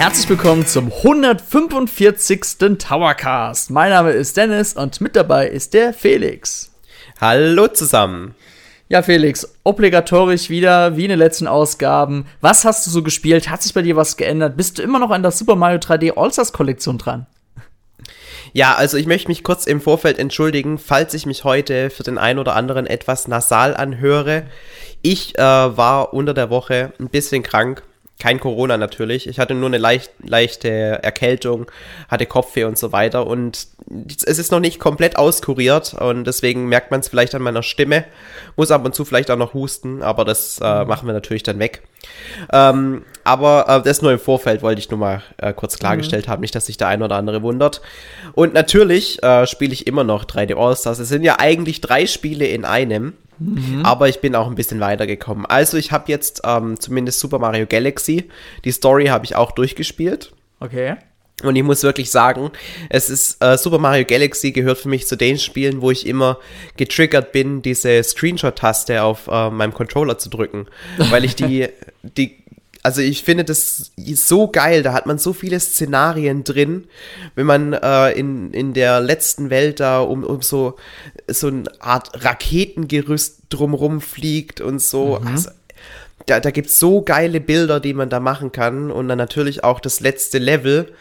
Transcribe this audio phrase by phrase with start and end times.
[0.00, 2.78] herzlich willkommen zum 145.
[2.78, 3.70] Towercast.
[3.70, 6.72] Mein Name ist Dennis und mit dabei ist der Felix.
[7.20, 8.34] Hallo zusammen.
[8.88, 12.24] Ja, Felix, obligatorisch wieder, wie in den letzten Ausgaben.
[12.40, 13.50] Was hast du so gespielt?
[13.50, 14.56] Hat sich bei dir was geändert?
[14.56, 17.26] Bist du immer noch an der Super Mario 3D All-Stars Kollektion dran?
[18.54, 22.16] Ja, also ich möchte mich kurz im Vorfeld entschuldigen, falls ich mich heute für den
[22.16, 24.44] einen oder anderen etwas nasal anhöre.
[25.02, 27.82] Ich äh, war unter der Woche ein bisschen krank
[28.20, 29.26] kein Corona natürlich.
[29.26, 31.66] Ich hatte nur eine leicht, leichte Erkältung,
[32.08, 33.26] hatte Kopfweh und so weiter.
[33.26, 33.66] Und
[34.06, 38.04] es ist noch nicht komplett auskuriert und deswegen merkt man es vielleicht an meiner Stimme.
[38.56, 40.88] Muss ab und zu vielleicht auch noch husten, aber das äh, mhm.
[40.88, 41.82] machen wir natürlich dann weg.
[42.52, 46.30] Ähm, aber äh, das nur im Vorfeld wollte ich nur mal äh, kurz klargestellt mhm.
[46.30, 47.80] haben, nicht, dass sich der ein oder andere wundert.
[48.34, 50.98] Und natürlich äh, spiele ich immer noch 3D All-Stars.
[50.98, 53.14] Es sind ja eigentlich drei Spiele in einem.
[53.40, 53.84] Mhm.
[53.84, 55.46] Aber ich bin auch ein bisschen weitergekommen.
[55.46, 58.28] Also ich habe jetzt ähm, zumindest Super Mario Galaxy.
[58.64, 60.32] Die Story habe ich auch durchgespielt.
[60.60, 60.96] Okay.
[61.42, 62.50] Und ich muss wirklich sagen,
[62.90, 66.38] es ist äh, Super Mario Galaxy gehört für mich zu den Spielen, wo ich immer
[66.76, 70.66] getriggert bin, diese Screenshot-Taste auf äh, meinem Controller zu drücken,
[71.10, 71.68] weil ich die
[72.02, 72.39] die
[72.82, 76.86] also ich finde das so geil, da hat man so viele Szenarien drin,
[77.34, 80.76] wenn man äh, in, in der letzten Welt da um, um so,
[81.28, 85.18] so eine Art Raketengerüst drumrum fliegt und so.
[85.20, 85.26] Mhm.
[85.26, 85.50] Also,
[86.26, 89.64] da, da gibt es so geile Bilder, die man da machen kann und dann natürlich
[89.64, 90.92] auch das letzte Level.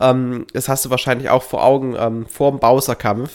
[0.00, 3.30] Ähm, das hast du wahrscheinlich auch vor Augen ähm, vor dem Bowser-Kampf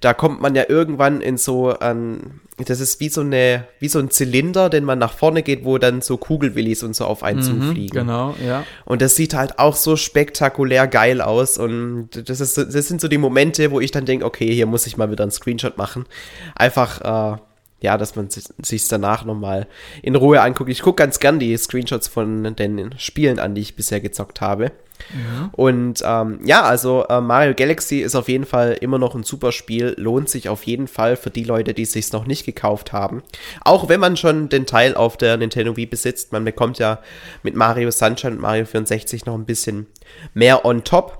[0.00, 3.98] da kommt man ja irgendwann in so ein, das ist wie so eine, wie so
[3.98, 7.38] ein Zylinder, den man nach vorne geht, wo dann so Kugelwillis und so auf einen
[7.38, 8.00] mhm, zufliegen.
[8.00, 8.64] Genau, ja.
[8.84, 13.08] Und das sieht halt auch so spektakulär geil aus und das ist, das sind so
[13.08, 16.06] die Momente, wo ich dann denke, okay, hier muss ich mal wieder einen Screenshot machen.
[16.54, 17.38] Einfach, äh,
[17.80, 19.66] ja, dass man sich danach nochmal
[20.02, 20.70] in Ruhe anguckt.
[20.70, 24.72] Ich gucke ganz gern die Screenshots von den Spielen an, die ich bisher gezockt habe.
[25.12, 25.50] Mhm.
[25.52, 29.52] Und ähm, ja, also äh, Mario Galaxy ist auf jeden Fall immer noch ein super
[29.52, 32.92] Spiel, lohnt sich auf jeden Fall für die Leute, die es sich noch nicht gekauft
[32.92, 33.22] haben.
[33.62, 37.00] Auch wenn man schon den Teil auf der Nintendo Wii besitzt, man bekommt ja
[37.42, 39.86] mit Mario Sunshine und Mario 64 noch ein bisschen
[40.34, 41.19] mehr on top.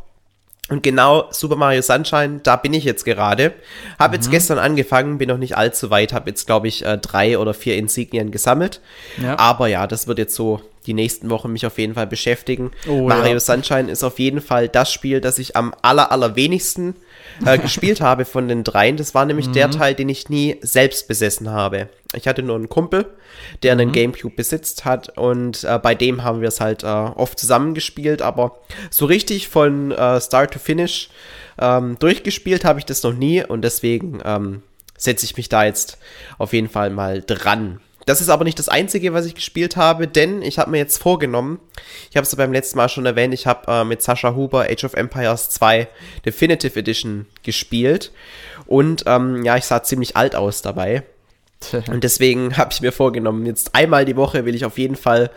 [0.71, 3.53] Und genau Super Mario Sunshine, da bin ich jetzt gerade.
[3.99, 4.23] Habe mhm.
[4.23, 7.53] jetzt gestern angefangen, bin noch nicht allzu weit, habe jetzt, glaube ich, äh, drei oder
[7.53, 8.81] vier Insignien gesammelt.
[9.21, 9.39] Ja.
[9.39, 12.71] Aber ja, das wird jetzt so die nächsten Wochen mich auf jeden Fall beschäftigen.
[12.89, 13.41] Oh, Mario ja.
[13.41, 16.95] Sunshine ist auf jeden Fall das Spiel, das ich am aller, allerwenigsten
[17.45, 18.97] äh, gespielt habe von den dreien.
[18.97, 19.53] Das war nämlich mhm.
[19.53, 21.89] der Teil, den ich nie selbst besessen habe.
[22.15, 23.07] Ich hatte nur einen Kumpel,
[23.63, 23.93] der einen mhm.
[23.93, 28.59] Gamecube besitzt hat und äh, bei dem haben wir es halt äh, oft zusammengespielt, aber
[28.91, 31.11] so richtig von äh, Start to Finish
[31.59, 34.63] ähm, durchgespielt habe ich das noch nie und deswegen ähm,
[34.97, 35.99] setze ich mich da jetzt
[36.39, 37.81] auf jeden Fall mal dran.
[38.07, 40.99] Das ist aber nicht das Einzige, was ich gespielt habe, denn ich habe mir jetzt
[40.99, 41.61] vorgenommen,
[42.11, 44.85] ich habe es beim letzten Mal schon erwähnt, ich habe äh, mit Sascha Huber Age
[44.85, 45.89] of Empires 2
[46.25, 48.13] Definitive Edition gespielt
[48.67, 51.03] und ähm, ja, ich sah ziemlich alt aus dabei.
[51.91, 55.31] Und deswegen habe ich mir vorgenommen, jetzt einmal die Woche will ich auf jeden Fall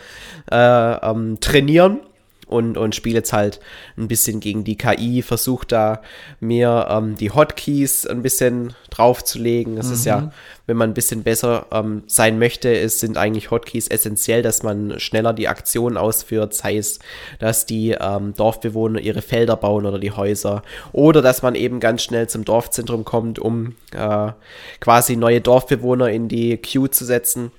[0.50, 2.00] äh, ähm, trainieren
[2.48, 3.60] und, und spiele jetzt halt
[3.98, 6.02] ein bisschen gegen die KI, versuche da
[6.40, 9.76] mir ähm, die Hotkeys ein bisschen draufzulegen.
[9.76, 9.94] Das mhm.
[9.94, 10.32] ist ja mhm
[10.66, 14.98] wenn man ein bisschen besser ähm, sein möchte, ist, sind eigentlich Hotkeys essentiell, dass man
[15.00, 17.00] schneller die Aktionen ausführt, sei es,
[17.40, 20.64] dass die ähm, Dorfbewohner ihre Felder bauen oder die Häuser
[20.94, 24.32] oder dass man eben ganz schnell zum Dorfzentrum kommt, um äh,
[24.80, 27.52] quasi neue Dorfbewohner in die Queue zu setzen.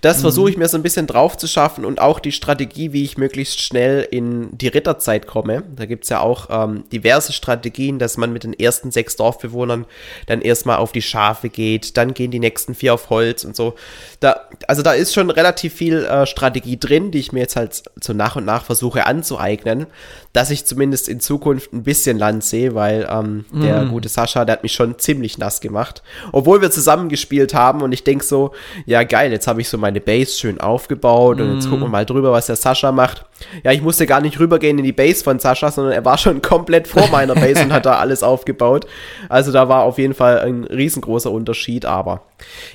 [0.00, 0.22] Das mhm.
[0.22, 3.18] versuche ich mir so ein bisschen drauf zu schaffen und auch die Strategie, wie ich
[3.18, 5.62] möglichst schnell in die Ritterzeit komme.
[5.76, 9.84] Da gibt es ja auch ähm, diverse Strategien, dass man mit den ersten sechs Dorfbewohnern
[10.24, 13.74] dann erstmal auf die Schafe geht, dann gehen die nächsten vier auf Holz und so.
[14.20, 17.82] Da, also da ist schon relativ viel äh, Strategie drin, die ich mir jetzt halt
[18.00, 19.86] so nach und nach versuche anzueignen,
[20.36, 23.62] dass ich zumindest in Zukunft ein bisschen Land sehe, weil ähm, mm.
[23.62, 26.02] der gute Sascha, der hat mich schon ziemlich nass gemacht.
[26.30, 28.52] Obwohl wir zusammen gespielt haben und ich denke so,
[28.84, 31.40] ja geil, jetzt habe ich so meine Base schön aufgebaut mm.
[31.40, 33.24] und jetzt gucken wir mal drüber, was der Sascha macht.
[33.64, 36.42] Ja, ich musste gar nicht rübergehen in die Base von Sascha, sondern er war schon
[36.42, 38.86] komplett vor meiner Base und hat da alles aufgebaut.
[39.30, 42.24] Also da war auf jeden Fall ein riesengroßer Unterschied, aber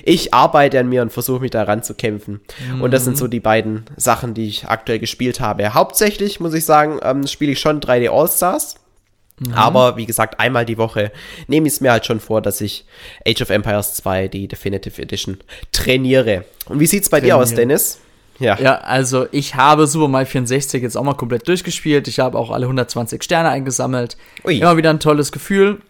[0.02, 2.40] ich arbeite an mir und versuche mich da ranzukämpfen.
[2.74, 2.82] Mhm.
[2.82, 5.74] Und das sind so die beiden Sachen, die ich aktuell gespielt habe.
[5.74, 8.76] Hauptsächlich, muss ich sagen, ähm, spiele ich schon 3D All-Stars.
[9.40, 9.54] Mhm.
[9.54, 11.10] Aber wie gesagt, einmal die Woche
[11.46, 12.84] nehme ich es mir halt schon vor, dass ich
[13.26, 15.38] Age of Empires 2, die Definitive Edition,
[15.72, 16.44] trainiere.
[16.66, 17.38] Und wie sieht es bei Trainieren.
[17.38, 17.98] dir aus, Dennis?
[18.38, 18.58] Ja.
[18.58, 22.08] ja, also ich habe Super Mario 64 jetzt auch mal komplett durchgespielt.
[22.08, 24.16] Ich habe auch alle 120 Sterne eingesammelt.
[24.44, 24.58] Ui.
[24.58, 25.80] Immer wieder ein tolles Gefühl.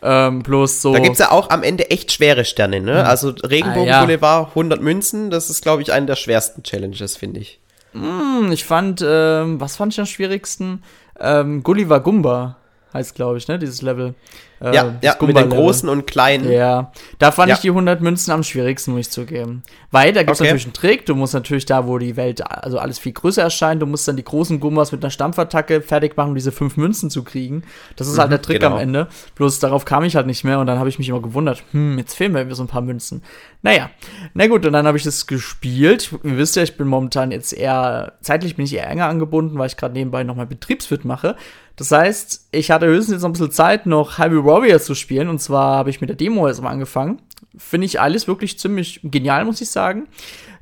[0.00, 0.92] Ähm, bloß so.
[0.92, 2.92] Da gibt es ja auch am Ende echt schwere Sterne, ne?
[2.92, 2.98] Mhm.
[2.98, 4.40] Also Regenbogen ah, ja.
[4.48, 7.58] 100 Münzen, das ist, glaube ich, eine der schwersten Challenges, finde ich.
[7.92, 10.82] Hm, ich fand, ähm, was fand ich am schwierigsten?
[11.20, 12.56] Ähm, Gulliver Gumba
[12.94, 14.14] heißt, glaube ich, ne, dieses Level.
[14.60, 16.50] Äh, ja, ja mit den großen und kleinen.
[16.50, 17.54] Ja, da fand ja.
[17.54, 19.62] ich die 100 Münzen am schwierigsten, muss ich zugeben.
[19.90, 20.48] Weil da gibt es okay.
[20.48, 23.80] natürlich einen Trick, du musst natürlich da, wo die Welt, also alles viel größer erscheint,
[23.80, 27.10] du musst dann die großen Gumbas mit einer Stampfattacke fertig machen, um diese fünf Münzen
[27.10, 27.62] zu kriegen.
[27.96, 28.74] Das ist mhm, halt der Trick genau.
[28.74, 29.08] am Ende.
[29.36, 31.96] Bloß darauf kam ich halt nicht mehr und dann habe ich mich immer gewundert, hm,
[31.98, 33.22] jetzt fehlen mir so ein paar Münzen.
[33.62, 33.90] Naja,
[34.34, 36.10] na gut, und dann habe ich das gespielt.
[36.22, 39.66] Ihr wisst ja, ich bin momentan jetzt eher, zeitlich bin ich eher enger angebunden, weil
[39.66, 41.36] ich gerade nebenbei nochmal Betriebswirt mache.
[41.78, 45.28] Das heißt, ich hatte höchstens jetzt noch ein bisschen Zeit, noch Hyrule Warriors zu spielen.
[45.28, 47.22] Und zwar habe ich mit der Demo jetzt mal angefangen.
[47.56, 50.08] Finde ich alles wirklich ziemlich genial, muss ich sagen.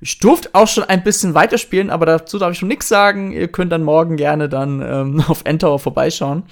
[0.03, 3.33] Ich durfte auch schon ein bisschen weiterspielen, aber dazu darf ich schon nichts sagen.
[3.33, 6.43] Ihr könnt dann morgen gerne dann ähm, auf Endtower vorbeischauen.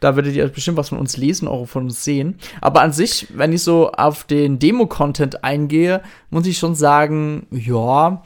[0.00, 2.38] Da werdet ihr bestimmt was von uns lesen, auch von uns sehen.
[2.60, 8.22] Aber an sich, wenn ich so auf den Demo-Content eingehe, muss ich schon sagen, ja,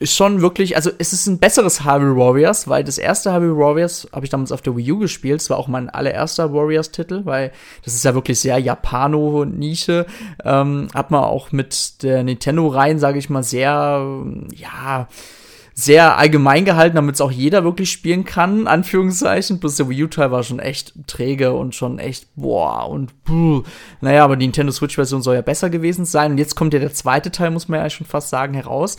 [0.00, 4.08] ist schon wirklich, also es ist ein besseres Hyrule Warriors, weil das erste Hyrule Warriors
[4.14, 5.42] habe ich damals auf der Wii U gespielt.
[5.42, 7.52] Es war auch mein allererster Warriors-Titel, weil
[7.84, 10.06] das ist ja wirklich sehr Japano-Nische.
[10.42, 14.24] Ähm, hat man auch mit der Nintendo-Reihen, sage ich mal, sehr,
[14.54, 15.06] ja,
[15.74, 19.60] sehr allgemein gehalten, damit es auch jeder wirklich spielen kann, Anführungszeichen.
[19.60, 23.64] Plus der Wii U-Teil war schon echt träge und schon echt, boah, und buh.
[24.00, 26.32] Naja, aber die Nintendo Switch-Version soll ja besser gewesen sein.
[26.32, 28.96] Und jetzt kommt ja der zweite Teil, muss man ja schon fast sagen, heraus.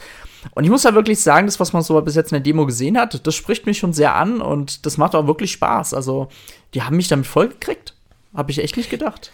[0.53, 2.65] Und ich muss ja wirklich sagen, das, was man so bis jetzt in der Demo
[2.65, 5.93] gesehen hat, das spricht mich schon sehr an und das macht auch wirklich Spaß.
[5.93, 6.29] Also,
[6.73, 7.93] die haben mich damit voll gekriegt.
[8.33, 9.31] Habe ich echt nicht gedacht.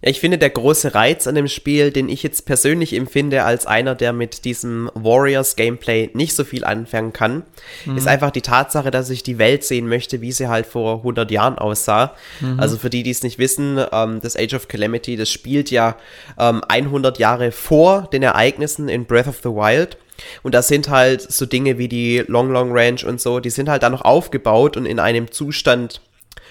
[0.00, 3.66] Ja, ich finde, der große Reiz an dem Spiel, den ich jetzt persönlich empfinde als
[3.66, 7.42] einer, der mit diesem Warriors-Gameplay nicht so viel anfangen kann,
[7.84, 7.96] mhm.
[7.96, 11.30] ist einfach die Tatsache, dass ich die Welt sehen möchte, wie sie halt vor 100
[11.32, 12.14] Jahren aussah.
[12.40, 12.60] Mhm.
[12.60, 15.96] Also für die, die es nicht wissen, ähm, das Age of Calamity, das spielt ja
[16.38, 19.96] ähm, 100 Jahre vor den Ereignissen in Breath of the Wild.
[20.42, 23.68] Und da sind halt so Dinge wie die Long Long Ranch und so, die sind
[23.68, 26.00] halt da noch aufgebaut und in einem Zustand,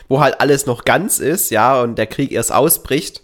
[0.08, 3.22] wo halt alles noch ganz ist, ja, und der Krieg erst ausbricht.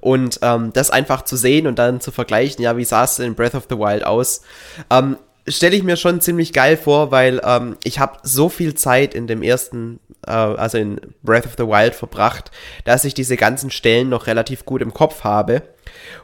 [0.00, 3.34] Und ähm, das einfach zu sehen und dann zu vergleichen, ja, wie sah es in
[3.34, 4.42] Breath of the Wild aus,
[4.90, 5.16] ähm,
[5.48, 9.26] stelle ich mir schon ziemlich geil vor, weil ähm, ich habe so viel Zeit in
[9.26, 12.50] dem ersten, äh, also in Breath of the Wild verbracht,
[12.84, 15.62] dass ich diese ganzen Stellen noch relativ gut im Kopf habe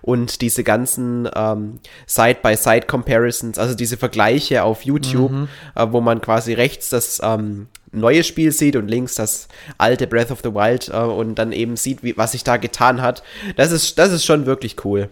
[0.00, 5.48] und diese ganzen ähm, Side-by-Side-Comparisons, also diese Vergleiche auf YouTube, mhm.
[5.74, 9.48] äh, wo man quasi rechts das ähm, neue Spiel sieht und links das
[9.78, 13.02] alte Breath of the Wild äh, und dann eben sieht, wie, was sich da getan
[13.02, 13.22] hat.
[13.56, 15.10] Das ist, das ist schon wirklich cool.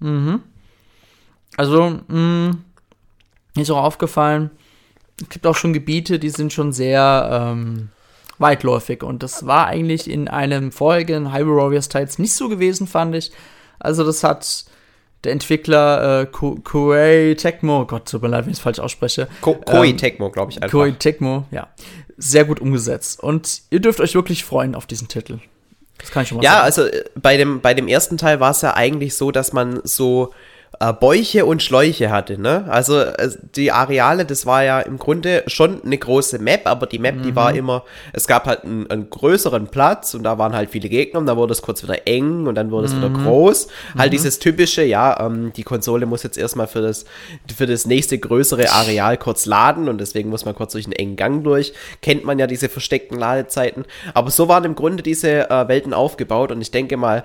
[0.00, 0.40] Mhm.
[1.56, 2.56] Also, mh,
[3.54, 4.50] mm, ist auch aufgefallen,
[5.20, 7.90] es gibt auch schon Gebiete, die sind schon sehr ähm,
[8.38, 13.14] weitläufig und das war eigentlich in einem vorigen Hyrule Warriors Teils nicht so gewesen, fand
[13.14, 13.30] ich.
[13.78, 14.64] Also das hat
[15.24, 19.28] der Entwickler äh, Ko Koei Tecmo, Gott, tut mir leid, wenn ich es falsch ausspreche.
[19.40, 20.76] Ko Koei ähm, Tecmo, glaube ich einfach.
[20.78, 21.68] Koei Tecmo, ja.
[22.16, 23.20] Sehr gut umgesetzt.
[23.20, 25.38] Und ihr dürft euch wirklich freuen auf diesen Titel.
[25.98, 26.60] Das kann ich schon mal ja, sagen.
[26.60, 29.52] Ja, also äh, bei dem, bei dem ersten Teil war es ja eigentlich so, dass
[29.52, 30.32] man so
[30.82, 32.40] äh, Bäuche und Schläuche hatte.
[32.40, 32.64] Ne?
[32.68, 36.98] Also äh, die Areale, das war ja im Grunde schon eine große Map, aber die
[36.98, 37.22] Map, mhm.
[37.22, 37.58] die war mhm.
[37.58, 41.26] immer, es gab halt einen, einen, größeren Platz und da waren halt viele Gegner und
[41.26, 42.98] dann wurde es kurz wieder eng und dann wurde es mhm.
[42.98, 43.68] wieder groß.
[43.96, 44.12] Halt mhm.
[44.12, 47.04] dieses typische, ja, ähm, die Konsole muss jetzt erstmal für das,
[47.54, 51.16] für das nächste größere Areal kurz laden und deswegen muss man kurz durch einen engen
[51.16, 51.72] Gang durch.
[52.00, 53.84] Kennt man ja diese versteckten Ladezeiten.
[54.14, 57.24] Aber so waren im Grunde diese äh, Welten aufgebaut und ich denke mal,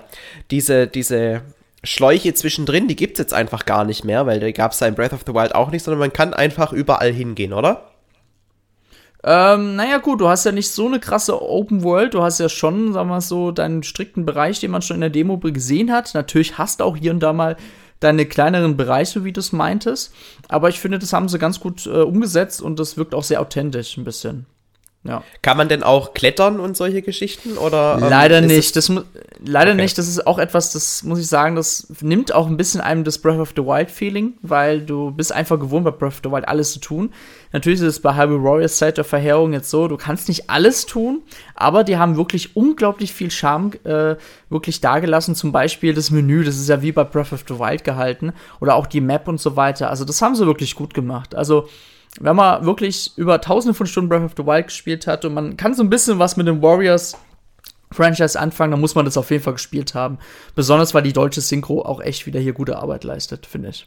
[0.50, 1.42] diese, diese
[1.84, 4.94] Schläuche zwischendrin, die gibt es jetzt einfach gar nicht mehr, weil die gab es in
[4.94, 7.88] Breath of the Wild auch nicht, sondern man kann einfach überall hingehen, oder?
[9.24, 12.14] Ähm, naja, gut, du hast ja nicht so eine krasse Open World.
[12.14, 15.00] Du hast ja schon, sagen wir mal so, deinen strikten Bereich, den man schon in
[15.00, 16.14] der Demo gesehen hat.
[16.14, 17.56] Natürlich hast du auch hier und da mal
[18.00, 20.14] deine kleineren Bereiche, wie du es meintest.
[20.48, 23.40] Aber ich finde, das haben sie ganz gut äh, umgesetzt und das wirkt auch sehr
[23.40, 24.46] authentisch ein bisschen.
[25.08, 25.24] Ja.
[25.40, 27.98] Kann man denn auch klettern und solche Geschichten oder?
[28.00, 28.76] Ähm, leider nicht.
[28.76, 28.92] Das
[29.44, 29.80] leider okay.
[29.80, 29.96] nicht.
[29.96, 33.18] Das ist auch etwas, das muss ich sagen, das nimmt auch ein bisschen einem das
[33.18, 36.46] Breath of the Wild Feeling, weil du bist einfach gewohnt bei Breath of the Wild
[36.46, 37.10] alles zu tun.
[37.52, 40.84] Natürlich ist es bei Hyrule Warriors Zeit der Verheerung jetzt so, du kannst nicht alles
[40.84, 41.22] tun,
[41.54, 44.16] aber die haben wirklich unglaublich viel Charme äh,
[44.50, 45.34] wirklich dagelassen.
[45.34, 48.74] Zum Beispiel das Menü, das ist ja wie bei Breath of the Wild gehalten oder
[48.74, 49.88] auch die Map und so weiter.
[49.88, 51.34] Also das haben sie wirklich gut gemacht.
[51.34, 51.68] Also
[52.20, 55.56] wenn man wirklich über tausende von Stunden Breath of the Wild gespielt hat und man
[55.56, 57.16] kann so ein bisschen was mit dem Warriors
[57.90, 60.18] Franchise anfangen, dann muss man das auf jeden Fall gespielt haben.
[60.54, 63.86] Besonders weil die deutsche Synchro auch echt wieder hier gute Arbeit leistet, finde ich.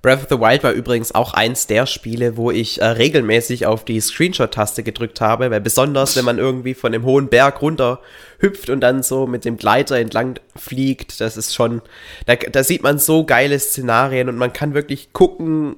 [0.00, 3.84] Breath of the Wild war übrigens auch eins der Spiele, wo ich äh, regelmäßig auf
[3.84, 8.00] die Screenshot-Taste gedrückt habe, weil besonders, wenn man irgendwie von dem hohen Berg runter
[8.40, 11.82] hüpft und dann so mit dem Gleiter entlang fliegt, das ist schon,
[12.26, 15.76] da, da sieht man so geile Szenarien und man kann wirklich gucken,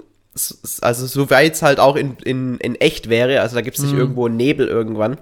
[0.81, 3.93] also soweit es halt auch in, in, in echt wäre, also da gibt es nicht
[3.93, 3.99] mhm.
[3.99, 5.17] irgendwo Nebel irgendwann.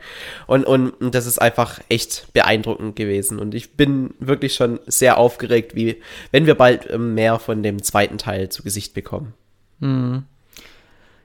[0.48, 3.38] Und, und, und das ist einfach echt beeindruckend gewesen.
[3.38, 6.02] Und ich bin wirklich schon sehr aufgeregt, wie
[6.32, 9.34] wenn wir bald ähm, mehr von dem zweiten Teil zu Gesicht bekommen.
[9.80, 10.24] Mhm.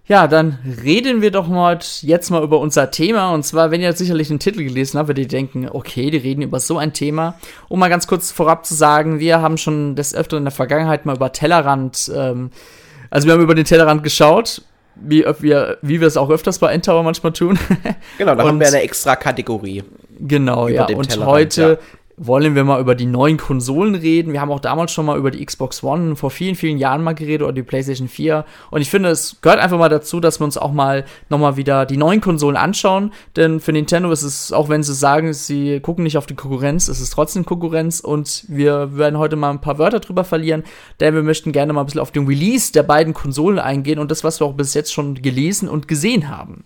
[0.08, 3.30] Ja, dann reden wir doch mal jetzt mal über unser Thema.
[3.32, 6.40] Und zwar, wenn ihr sicherlich den Titel gelesen habt, werdet ihr denken, okay, die reden
[6.40, 7.38] über so ein Thema.
[7.68, 11.04] Um mal ganz kurz vorab zu sagen, wir haben schon des Öfteren in der Vergangenheit
[11.04, 12.50] mal über Tellerrand, ähm,
[13.10, 14.62] also wir haben über den Tellerrand geschaut,
[14.96, 17.58] wie wir, wie wir es auch öfters bei Endtower manchmal tun.
[18.18, 19.84] genau, da und, haben wir eine extra Kategorie.
[20.20, 20.86] Genau, ja.
[20.86, 24.32] Und Tellerrand, heute ja wollen wir mal über die neuen Konsolen reden.
[24.32, 27.14] Wir haben auch damals schon mal über die Xbox One vor vielen, vielen Jahren mal
[27.14, 28.44] geredet oder die PlayStation 4.
[28.70, 31.86] Und ich finde, es gehört einfach mal dazu, dass wir uns auch mal nochmal wieder
[31.86, 33.12] die neuen Konsolen anschauen.
[33.36, 36.88] Denn für Nintendo ist es, auch wenn sie sagen, sie gucken nicht auf die Konkurrenz,
[36.88, 38.00] ist es trotzdem Konkurrenz.
[38.00, 40.64] Und wir werden heute mal ein paar Wörter drüber verlieren,
[41.00, 44.10] denn wir möchten gerne mal ein bisschen auf den Release der beiden Konsolen eingehen und
[44.10, 46.64] das, was wir auch bis jetzt schon gelesen und gesehen haben.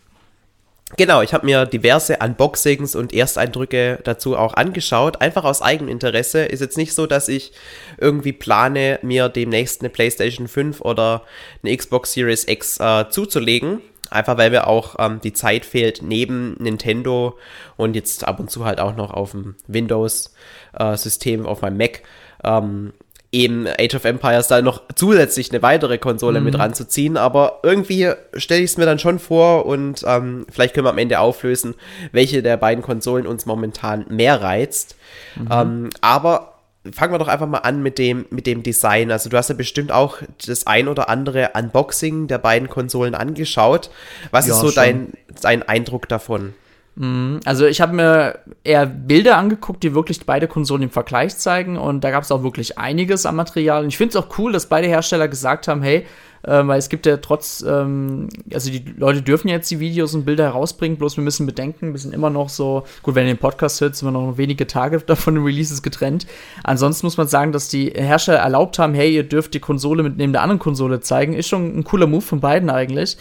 [0.99, 6.45] Genau, ich habe mir diverse Unboxings und Ersteindrücke dazu auch angeschaut, einfach aus Eigeninteresse.
[6.45, 7.53] Ist jetzt nicht so, dass ich
[7.99, 11.23] irgendwie plane, mir demnächst eine PlayStation 5 oder
[11.63, 13.81] eine Xbox Series X äh, zuzulegen.
[14.11, 17.39] Einfach weil mir auch ähm, die Zeit fehlt, neben Nintendo
[17.79, 22.03] und jetzt ab und zu halt auch noch auf dem Windows-System, äh, auf meinem Mac,
[22.45, 22.93] ähm,
[23.33, 26.47] eben Age of Empires da noch zusätzlich eine weitere Konsole mhm.
[26.47, 27.17] mit ranzuziehen.
[27.17, 30.99] Aber irgendwie stelle ich es mir dann schon vor und ähm, vielleicht können wir am
[30.99, 31.75] Ende auflösen,
[32.12, 34.97] welche der beiden Konsolen uns momentan mehr reizt.
[35.37, 35.49] Mhm.
[35.51, 36.53] Ähm, aber
[36.93, 39.11] fangen wir doch einfach mal an mit dem, mit dem Design.
[39.11, 43.91] Also du hast ja bestimmt auch das ein oder andere Unboxing der beiden Konsolen angeschaut.
[44.31, 46.55] Was ja, ist so dein, dein Eindruck davon?
[46.95, 47.41] Mhm.
[47.45, 52.03] Also ich habe mir eher Bilder angeguckt, die wirklich beide Konsolen im Vergleich zeigen und
[52.05, 53.83] da gab es auch wirklich einiges an Material.
[53.83, 56.05] Und ich finde es auch cool, dass beide Hersteller gesagt haben, hey,
[56.43, 60.25] äh, weil es gibt ja trotz, ähm, also die Leute dürfen jetzt die Videos und
[60.25, 63.41] Bilder herausbringen, bloß wir müssen bedenken, wir sind immer noch so, gut, wenn ihr den
[63.41, 66.27] Podcast hört, sind wir noch wenige Tage davon den Releases getrennt.
[66.65, 70.17] Ansonsten muss man sagen, dass die Hersteller erlaubt haben, hey, ihr dürft die Konsole mit
[70.19, 73.17] neben der anderen Konsole zeigen, ist schon ein cooler Move von beiden eigentlich.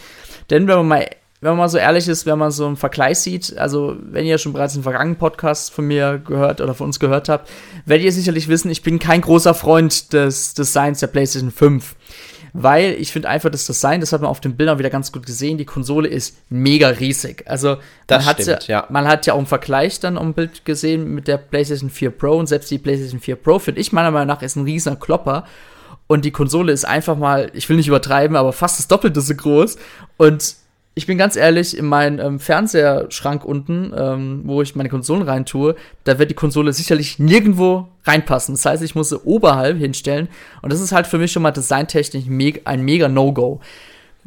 [0.50, 1.06] Denn wenn man mal
[1.42, 4.38] wenn man mal so ehrlich ist, wenn man so einen Vergleich sieht, also wenn ihr
[4.38, 7.50] schon bereits einen vergangenen Podcast von mir gehört oder von uns gehört habt,
[7.84, 11.96] werdet ihr sicherlich wissen, ich bin kein großer Freund des Designs der PlayStation 5.
[12.52, 15.26] Weil ich finde einfach das Design, das hat man auf den Bildern wieder ganz gut
[15.26, 17.42] gesehen, die Konsole ist mega riesig.
[17.46, 21.12] Also man, hat ja, ja, man hat ja auch einen Vergleich dann am Bild gesehen
[21.12, 24.28] mit der PlayStation 4 Pro und selbst die PlayStation 4 Pro, finde ich meiner Meinung
[24.28, 25.44] nach, ist ein riesiger Klopper.
[26.06, 29.34] Und die Konsole ist einfach mal, ich will nicht übertreiben, aber fast das Doppelte so
[29.34, 29.76] groß.
[30.18, 30.61] Und
[30.94, 35.74] ich bin ganz ehrlich, in meinem ähm, Fernseherschrank unten, ähm, wo ich meine Konsolen reintue,
[36.04, 38.54] da wird die Konsole sicherlich nirgendwo reinpassen.
[38.54, 40.28] Das heißt, ich muss sie oberhalb hinstellen.
[40.60, 42.24] Und das ist halt für mich schon mal designtechnisch
[42.64, 43.60] ein mega No-Go.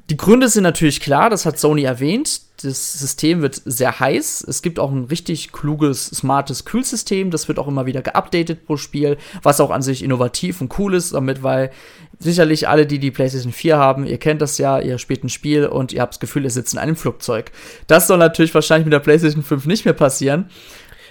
[0.09, 2.41] Die Gründe sind natürlich klar, das hat Sony erwähnt.
[2.61, 4.45] Das System wird sehr heiß.
[4.47, 7.31] Es gibt auch ein richtig kluges, smartes Kühlsystem.
[7.31, 10.93] Das wird auch immer wieder geupdatet pro Spiel, was auch an sich innovativ und cool
[10.93, 11.71] ist, damit, weil
[12.19, 15.65] sicherlich alle, die die PlayStation 4 haben, ihr kennt das ja, ihr spielt ein Spiel
[15.65, 17.51] und ihr habt das Gefühl, ihr sitzt in einem Flugzeug.
[17.87, 20.49] Das soll natürlich wahrscheinlich mit der PlayStation 5 nicht mehr passieren.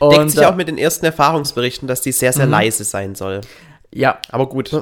[0.00, 2.52] Deckt sich auch mit den ersten Erfahrungsberichten, dass die sehr, sehr mhm.
[2.52, 3.40] leise sein soll.
[3.94, 4.18] Ja.
[4.28, 4.72] Aber gut.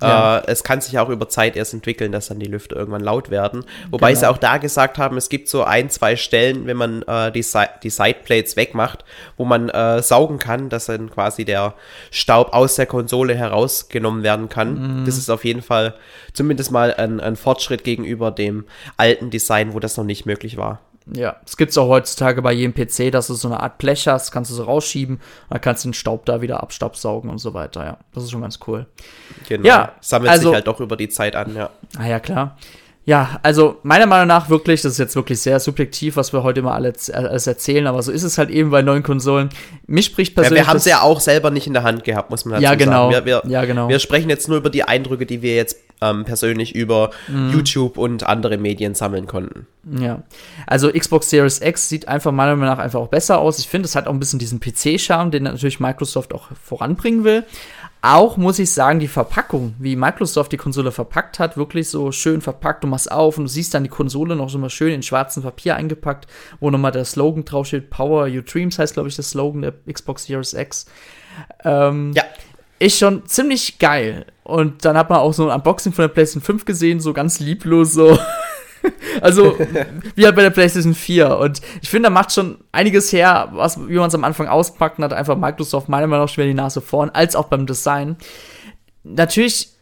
[0.00, 0.38] Ja.
[0.38, 3.30] Äh, es kann sich auch über Zeit erst entwickeln, dass dann die Lüfte irgendwann laut
[3.30, 3.64] werden.
[3.90, 4.20] Wobei genau.
[4.20, 7.42] sie auch da gesagt haben, es gibt so ein, zwei Stellen, wenn man äh, die,
[7.42, 9.04] Si die Sideplates wegmacht,
[9.36, 11.74] wo man äh, saugen kann, dass dann quasi der
[12.10, 15.00] Staub aus der Konsole herausgenommen werden kann.
[15.00, 15.04] Mhm.
[15.04, 15.94] Das ist auf jeden Fall
[16.32, 20.80] zumindest mal ein, ein Fortschritt gegenüber dem alten Design, wo das noch nicht möglich war.
[21.12, 24.30] Ja, es gibt auch heutzutage bei jedem PC, dass du so eine Art Blech hast,
[24.30, 27.84] kannst du so rausschieben, dann kannst du den Staub da wieder abstaubsaugen und so weiter,
[27.84, 27.98] ja.
[28.14, 28.86] Das ist schon ganz cool.
[29.48, 29.66] Genau.
[29.66, 31.70] Ja, sammelt also, sich halt doch über die Zeit an, ja.
[31.98, 32.56] Ah ja, klar.
[33.06, 36.60] Ja, also meiner Meinung nach wirklich, das ist jetzt wirklich sehr subjektiv, was wir heute
[36.62, 39.48] mal alles, alles erzählen, aber so ist es halt eben bei neuen Konsolen.
[39.86, 40.58] Mich spricht persönlich.
[40.58, 42.64] Ja, wir haben es ja auch selber nicht in der Hand gehabt, muss man dazu
[42.64, 43.10] ja, genau.
[43.10, 43.26] sagen.
[43.26, 43.88] Wir, wir, ja, genau.
[43.88, 47.50] Wir sprechen jetzt nur über die Eindrücke, die wir jetzt ähm, persönlich über mhm.
[47.50, 49.66] YouTube und andere Medien sammeln konnten.
[49.98, 50.22] Ja,
[50.66, 53.58] also Xbox Series X sieht einfach meiner Meinung nach einfach auch besser aus.
[53.58, 57.44] Ich finde, es hat auch ein bisschen diesen PC-Charme, den natürlich Microsoft auch voranbringen will.
[58.02, 62.40] Auch muss ich sagen, die Verpackung, wie Microsoft die Konsole verpackt hat, wirklich so schön
[62.40, 62.82] verpackt.
[62.82, 65.42] Du machst auf und du siehst dann die Konsole noch so mal schön in schwarzem
[65.42, 66.26] Papier eingepackt,
[66.60, 67.90] wo nochmal der Slogan draufsteht.
[67.90, 70.86] Power Your Dreams heißt, glaube ich, das Slogan der Xbox Series X.
[71.64, 72.24] Ähm, ja.
[72.80, 74.24] Ist schon ziemlich geil.
[74.42, 77.38] Und dann hat man auch so ein Unboxing von der PlayStation 5 gesehen, so ganz
[77.38, 78.18] lieblos, so.
[79.20, 79.56] also,
[80.14, 81.36] wie halt bei der PlayStation 4.
[81.36, 84.98] Und ich finde, da macht schon einiges her, was, wie man es am Anfang auspackt,
[84.98, 88.16] hat einfach Microsoft meiner Meinung nach schwer die Nase vorn, als auch beim Design.
[89.04, 89.74] Natürlich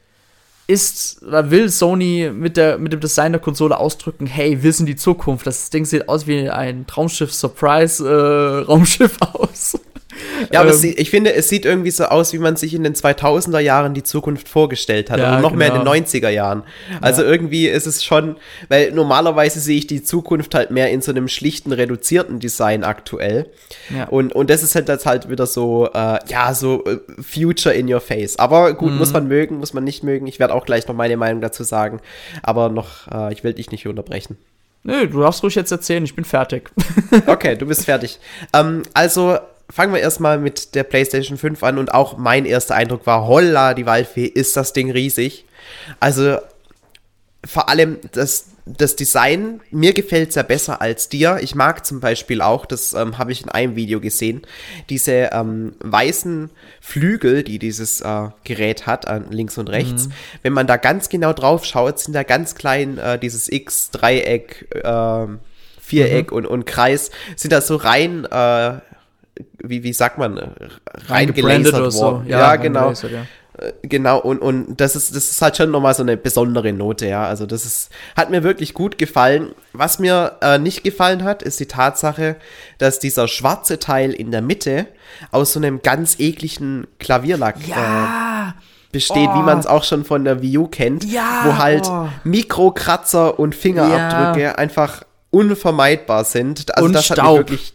[0.69, 4.87] ist oder will Sony mit, der, mit dem Design der Konsole ausdrücken, hey, wir sind
[4.87, 5.47] die Zukunft.
[5.47, 9.79] Das Ding sieht aus wie ein Traumschiff-Surprise-Raumschiff äh, aus.
[10.53, 12.85] Ja, aber ähm, sieht, ich finde, es sieht irgendwie so aus, wie man sich in
[12.85, 15.19] den 2000er Jahren die Zukunft vorgestellt hat.
[15.19, 15.59] Ja, oder noch genau.
[15.59, 16.29] mehr in den 90er genau.
[16.33, 16.63] Jahren.
[17.01, 17.29] Also ja.
[17.29, 18.37] irgendwie ist es schon,
[18.69, 23.47] weil normalerweise sehe ich die Zukunft halt mehr in so einem schlichten, reduzierten Design aktuell.
[23.95, 24.05] Ja.
[24.05, 27.93] Und, und das ist halt jetzt halt wieder so, äh, ja, so uh, Future in
[27.93, 28.39] your face.
[28.39, 28.99] Aber gut, mhm.
[28.99, 30.27] muss man mögen, muss man nicht mögen.
[30.27, 32.01] Ich werde auch gleich noch meine Meinung dazu sagen.
[32.43, 34.37] Aber noch, äh, ich will dich nicht unterbrechen.
[34.85, 36.71] Nö, du darfst ruhig jetzt erzählen, ich bin fertig.
[37.27, 38.19] okay, du bist fertig.
[38.55, 39.39] Ähm, also,
[39.71, 43.75] fangen wir erstmal mit der PlayStation 5 an und auch mein erster Eindruck war, holla,
[43.75, 45.45] die Waldfee, ist das Ding riesig.
[46.01, 46.39] Also
[47.45, 51.39] vor allem das, das Design, mir gefällt es ja besser als dir.
[51.41, 54.43] Ich mag zum Beispiel auch, das ähm, habe ich in einem Video gesehen,
[54.91, 60.09] diese ähm, weißen Flügel, die dieses äh, Gerät hat, äh, links und rechts.
[60.09, 60.13] Mhm.
[60.43, 64.67] Wenn man da ganz genau drauf schaut, sind da ganz klein äh, dieses X, Dreieck,
[64.83, 65.39] ähm,
[65.81, 66.39] Viereck mhm.
[66.39, 68.79] und, und Kreis, sind da so rein äh,
[69.59, 70.39] wie, wie sagt man,
[71.09, 71.91] reingelasert worden.
[71.91, 72.23] So.
[72.27, 72.93] Ja, ja genau.
[72.93, 73.27] Ja.
[73.59, 77.07] Äh, genau, und, und das ist, das ist halt schon nochmal so eine besondere Note,
[77.07, 77.25] ja.
[77.25, 79.53] Also das ist, hat mir wirklich gut gefallen.
[79.73, 82.37] Was mir äh, nicht gefallen hat, ist die Tatsache,
[82.79, 84.87] dass dieser schwarze Teil in der Mitte
[85.31, 88.49] aus so einem ganz ekligen Klavierlack ja.
[88.49, 89.39] äh, besteht, oh.
[89.39, 92.09] wie man es auch schon von der Wii U kennt, ja, wo halt oh.
[92.25, 96.75] Mikrokratzer und Fingerabdrücke einfach unvermeidbar sind.
[96.75, 97.19] Also und das Staub.
[97.19, 97.73] hat mich wirklich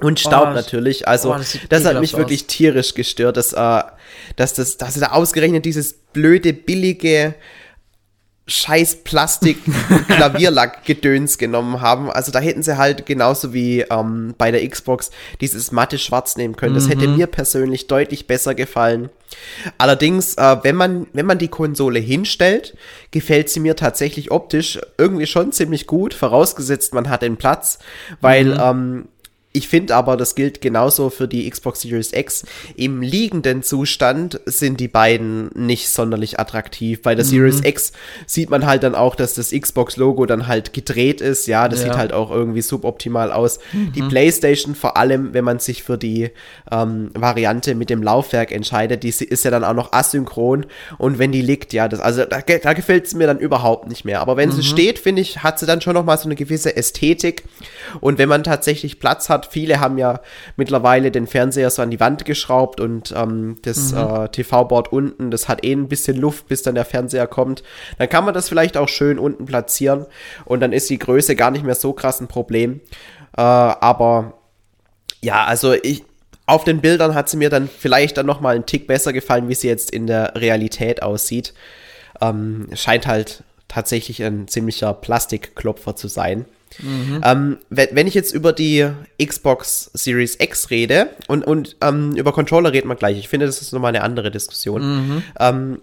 [0.00, 1.08] und Staub oh, natürlich.
[1.08, 2.18] Also, oh, das, das hat mich aus.
[2.18, 3.82] wirklich tierisch gestört, dass, äh,
[4.36, 7.34] dass, das, dass sie da ausgerechnet dieses blöde, billige
[8.48, 9.58] scheiß Plastik
[10.06, 12.10] Klavierlack-Gedöns genommen haben.
[12.10, 16.54] Also da hätten sie halt genauso wie ähm, bei der Xbox dieses matte Schwarz nehmen
[16.54, 16.74] können.
[16.74, 16.90] Das mhm.
[16.90, 19.10] hätte mir persönlich deutlich besser gefallen.
[19.78, 22.76] Allerdings, äh, wenn man wenn man die Konsole hinstellt,
[23.10, 27.80] gefällt sie mir tatsächlich optisch irgendwie schon ziemlich gut, vorausgesetzt man hat den Platz,
[28.20, 28.60] weil mhm.
[28.60, 29.08] ähm,
[29.56, 32.44] ich finde aber, das gilt genauso für die Xbox Series X.
[32.76, 37.00] Im liegenden Zustand sind die beiden nicht sonderlich attraktiv.
[37.00, 37.30] Bei der mhm.
[37.30, 37.92] Series X
[38.26, 41.46] sieht man halt dann auch, dass das Xbox-Logo dann halt gedreht ist.
[41.46, 41.86] Ja, das ja.
[41.86, 43.58] sieht halt auch irgendwie suboptimal aus.
[43.72, 43.92] Mhm.
[43.92, 46.30] Die PlayStation, vor allem, wenn man sich für die
[46.70, 50.66] ähm, Variante mit dem Laufwerk entscheidet, die ist ja dann auch noch asynchron.
[50.98, 54.04] Und wenn die liegt, ja, das, also da, da gefällt es mir dann überhaupt nicht
[54.04, 54.20] mehr.
[54.20, 54.56] Aber wenn mhm.
[54.56, 57.44] sie steht, finde ich, hat sie dann schon noch mal so eine gewisse Ästhetik.
[58.00, 60.20] Und wenn man tatsächlich Platz hat, Viele haben ja
[60.56, 63.98] mittlerweile den Fernseher so an die Wand geschraubt und ähm, das mhm.
[63.98, 67.62] äh, TV-Board unten, das hat eh ein bisschen Luft, bis dann der Fernseher kommt.
[67.98, 70.06] Dann kann man das vielleicht auch schön unten platzieren
[70.44, 72.80] und dann ist die Größe gar nicht mehr so krass ein Problem.
[73.36, 74.34] Äh, aber
[75.22, 76.04] ja, also ich,
[76.46, 79.48] auf den Bildern hat sie mir dann vielleicht dann noch mal einen Tick besser gefallen,
[79.48, 81.54] wie sie jetzt in der Realität aussieht.
[82.20, 86.46] Ähm, scheint halt tatsächlich ein ziemlicher Plastikklopfer zu sein.
[86.82, 87.20] Mhm.
[87.24, 88.88] Ähm, wenn ich jetzt über die
[89.22, 93.62] Xbox Series X rede und, und ähm, über Controller reden wir gleich, ich finde, das
[93.62, 94.82] ist nochmal eine andere Diskussion.
[94.82, 95.22] Mhm.
[95.38, 95.78] Ähm,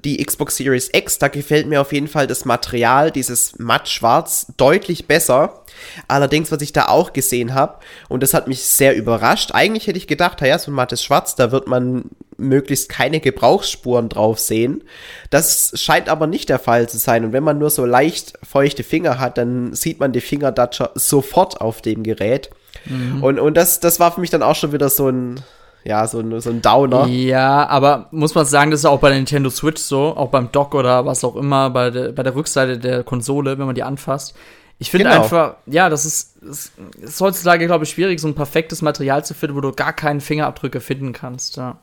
[0.00, 5.06] die Xbox Series X, da gefällt mir auf jeden Fall das Material, dieses matt-schwarz, deutlich
[5.06, 5.62] besser.
[6.08, 7.78] Allerdings, was ich da auch gesehen habe,
[8.08, 11.36] und das hat mich sehr überrascht, eigentlich hätte ich gedacht, ja, so ein mattes Schwarz,
[11.36, 12.04] da wird man
[12.36, 14.82] möglichst keine Gebrauchsspuren drauf sehen.
[15.30, 17.24] Das scheint aber nicht der Fall zu sein.
[17.24, 21.60] Und wenn man nur so leicht feuchte Finger hat, dann sieht man die Fingerdatscher sofort
[21.60, 22.50] auf dem Gerät.
[22.86, 23.22] Mhm.
[23.22, 25.40] Und, und das, das war für mich dann auch schon wieder so ein,
[25.84, 27.06] ja, so ein, so ein Downer.
[27.06, 30.52] Ja, aber muss man sagen, das ist auch bei der Nintendo Switch so, auch beim
[30.52, 33.82] Dock oder was auch immer, bei der, bei der Rückseite der Konsole, wenn man die
[33.82, 34.34] anfasst.
[34.78, 35.22] Ich finde genau.
[35.22, 39.34] einfach, ja, das ist, das ist heutzutage, glaube ich, schwierig, so ein perfektes Material zu
[39.34, 41.56] finden, wo du gar keinen Fingerabdrücke finden kannst.
[41.56, 41.78] Ja.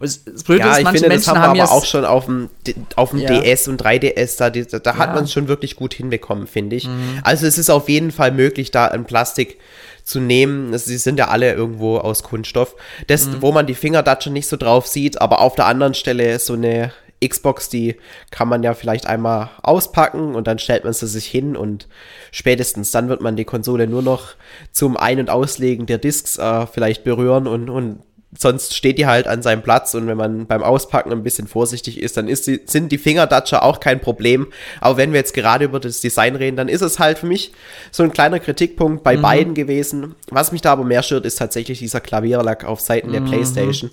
[0.00, 2.48] Das Blöde ja, ist, ich finde, Menschen das haben wir aber auch schon auf dem,
[2.96, 3.40] auf dem ja.
[3.40, 6.86] DS und 3DS, da, da, da hat man es schon wirklich gut hinbekommen, finde ich.
[6.86, 7.20] Mhm.
[7.22, 9.58] Also es ist auf jeden Fall möglich, da ein Plastik
[10.04, 10.76] zu nehmen.
[10.78, 12.76] Sie sind ja alle irgendwo aus Kunststoff.
[13.06, 13.42] Das, mhm.
[13.42, 16.92] wo man die Fingerdatsche nicht so drauf sieht, aber auf der anderen Stelle so eine
[17.26, 17.96] Xbox, die
[18.30, 21.88] kann man ja vielleicht einmal auspacken und dann stellt man sie sich hin und
[22.32, 24.34] spätestens dann wird man die Konsole nur noch
[24.72, 28.00] zum Ein- und Auslegen der Discs äh, vielleicht berühren und, und
[28.38, 32.00] sonst steht die halt an seinem Platz und wenn man beim Auspacken ein bisschen vorsichtig
[32.00, 34.48] ist, dann ist die, sind die Fingerdatscher auch kein Problem.
[34.80, 37.52] Aber wenn wir jetzt gerade über das Design reden, dann ist es halt für mich
[37.90, 39.22] so ein kleiner Kritikpunkt bei mhm.
[39.22, 40.14] beiden gewesen.
[40.30, 43.26] Was mich da aber mehr stört, ist tatsächlich dieser Klavierlack auf Seiten der mhm.
[43.26, 43.90] Playstation.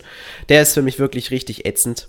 [0.49, 2.07] Der ist für mich wirklich richtig ätzend.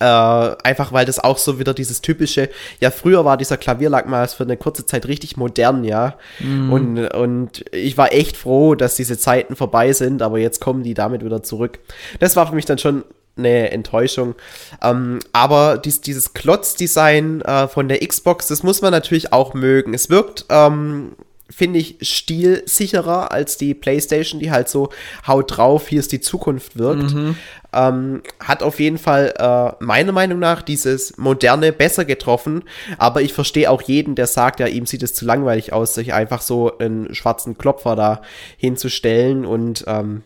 [0.00, 4.26] Äh, einfach weil das auch so wieder dieses typische, ja, früher war dieser Klavierlack mal
[4.26, 6.18] für eine kurze Zeit richtig modern, ja.
[6.40, 6.72] Mhm.
[6.72, 10.94] Und, und ich war echt froh, dass diese Zeiten vorbei sind, aber jetzt kommen die
[10.94, 11.78] damit wieder zurück.
[12.18, 13.04] Das war für mich dann schon
[13.36, 14.34] eine Enttäuschung.
[14.82, 19.94] Ähm, aber dies, dieses Klotz-Design äh, von der Xbox, das muss man natürlich auch mögen.
[19.94, 21.12] Es wirkt, ähm,
[21.54, 24.90] finde ich, stilsicherer als die PlayStation, die halt so
[25.26, 27.14] haut drauf, hier ist die Zukunft wirkt.
[27.14, 27.36] Mhm.
[27.72, 32.64] Ähm, hat auf jeden Fall äh, meiner Meinung nach dieses moderne besser getroffen.
[32.98, 36.12] Aber ich verstehe auch jeden, der sagt, ja, ihm sieht es zu langweilig aus, sich
[36.12, 38.22] einfach so einen schwarzen Klopfer da
[38.56, 40.22] hinzustellen und ähm,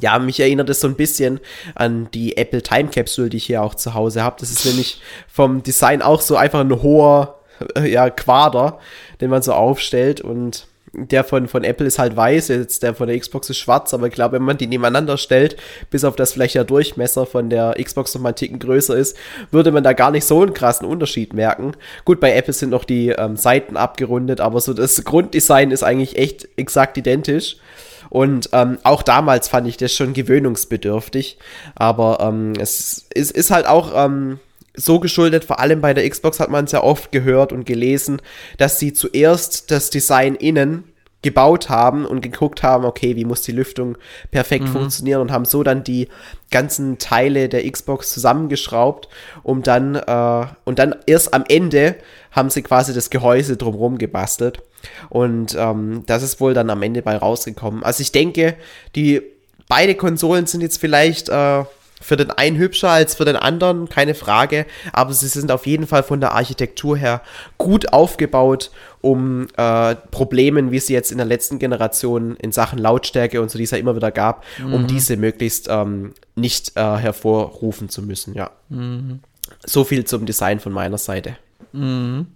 [0.00, 1.40] ja, mich erinnert es so ein bisschen
[1.74, 4.36] an die Apple Time Capsule, die ich hier auch zu Hause habe.
[4.38, 7.39] Das ist nämlich vom Design auch so einfach ein hoher
[7.84, 8.78] ja, Quader,
[9.20, 13.06] den man so aufstellt und der von, von Apple ist halt weiß, jetzt der von
[13.06, 15.56] der Xbox ist schwarz, aber ich glaube, wenn man die nebeneinander stellt,
[15.90, 19.16] bis auf das vielleicht der Durchmesser von der Xbox noch mal einen Ticken größer ist,
[19.50, 21.72] würde man da gar nicht so einen krassen Unterschied merken.
[22.04, 26.16] Gut, bei Apple sind noch die ähm, Seiten abgerundet, aber so das Grunddesign ist eigentlich
[26.16, 27.56] echt exakt identisch.
[28.08, 31.38] Und ähm, auch damals fand ich das schon gewöhnungsbedürftig.
[31.76, 34.40] Aber ähm, es ist, ist halt auch ähm,
[34.80, 38.20] so geschuldet, vor allem bei der Xbox hat man es ja oft gehört und gelesen,
[38.58, 40.84] dass sie zuerst das Design innen
[41.22, 43.98] gebaut haben und geguckt haben, okay, wie muss die Lüftung
[44.30, 44.72] perfekt mhm.
[44.72, 46.08] funktionieren und haben so dann die
[46.50, 49.08] ganzen Teile der Xbox zusammengeschraubt,
[49.42, 51.96] um dann äh, und dann erst am Ende
[52.32, 54.62] haben sie quasi das Gehäuse drumherum gebastelt
[55.10, 57.82] und ähm, das ist wohl dann am Ende bei rausgekommen.
[57.82, 58.56] Also ich denke,
[58.96, 59.20] die
[59.68, 61.64] beide Konsolen sind jetzt vielleicht äh,
[62.00, 65.86] für den einen hübscher als für den anderen, keine Frage, aber sie sind auf jeden
[65.86, 67.20] Fall von der Architektur her
[67.58, 68.70] gut aufgebaut,
[69.02, 73.58] um äh, Problemen, wie es jetzt in der letzten Generation in Sachen Lautstärke und so,
[73.58, 74.72] die es ja immer wieder gab, mhm.
[74.72, 78.50] um diese möglichst ähm, nicht äh, hervorrufen zu müssen, ja.
[78.70, 79.20] Mhm.
[79.66, 81.36] So viel zum Design von meiner Seite.
[81.72, 82.26] Mhm.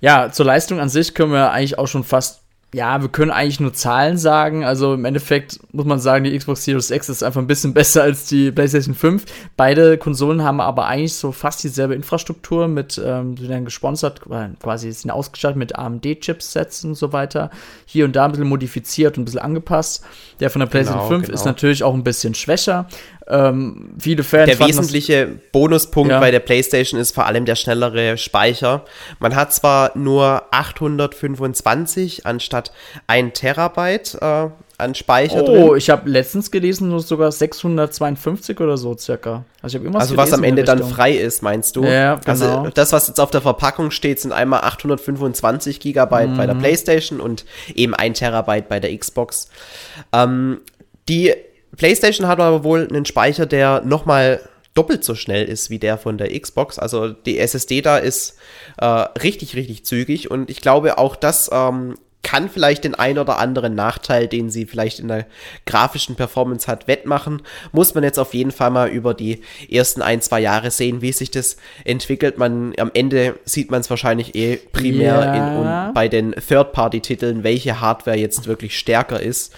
[0.00, 2.43] Ja, zur Leistung an sich können wir eigentlich auch schon fast
[2.74, 4.64] ja, wir können eigentlich nur Zahlen sagen.
[4.64, 8.02] Also im Endeffekt muss man sagen, die Xbox Series X ist einfach ein bisschen besser
[8.02, 9.24] als die PlayStation 5.
[9.56, 14.22] Beide Konsolen haben aber eigentlich so fast dieselbe Infrastruktur mit, ähm, sind dann gesponsert,
[14.60, 17.50] quasi sind ausgestattet mit AMD-Chipsets und so weiter.
[17.86, 20.04] Hier und da ein bisschen modifiziert und ein bisschen angepasst.
[20.40, 21.34] Der von der PlayStation genau, 5 genau.
[21.34, 22.88] ist natürlich auch ein bisschen schwächer.
[23.26, 24.50] Ähm, viele Fans.
[24.50, 26.20] Der wesentliche Bonuspunkt ja.
[26.20, 28.84] bei der PlayStation ist vor allem der schnellere Speicher.
[29.18, 32.72] Man hat zwar nur 825 anstatt
[33.06, 35.62] 1 Terabyte äh, an Speicher oh, drin.
[35.62, 39.44] Oh, ich habe letztens gelesen, nur sogar 652 oder so circa.
[39.62, 41.84] Also, ich also was am Ende dann frei ist, meinst du?
[41.84, 42.58] Ja, also genau.
[42.58, 46.36] Also das, was jetzt auf der Verpackung steht, sind einmal 825 Gigabyte mhm.
[46.36, 46.60] bei der mhm.
[46.60, 49.48] PlayStation und eben 1 Terabyte bei der Xbox.
[50.12, 50.60] Ähm,
[51.08, 51.34] die
[51.76, 54.40] PlayStation hat aber wohl einen Speicher, der nochmal
[54.74, 56.78] doppelt so schnell ist wie der von der Xbox.
[56.78, 58.36] Also die SSD da ist
[58.78, 63.38] äh, richtig, richtig zügig und ich glaube auch das ähm, kann vielleicht den ein oder
[63.38, 65.26] anderen Nachteil, den sie vielleicht in der
[65.66, 67.42] grafischen Performance hat, wettmachen.
[67.70, 71.12] Muss man jetzt auf jeden Fall mal über die ersten ein, zwei Jahre sehen, wie
[71.12, 72.38] sich das entwickelt.
[72.38, 75.86] Man, am Ende sieht man es wahrscheinlich eh primär ja.
[75.88, 79.54] in, bei den Third-Party-Titeln, welche Hardware jetzt wirklich stärker ist.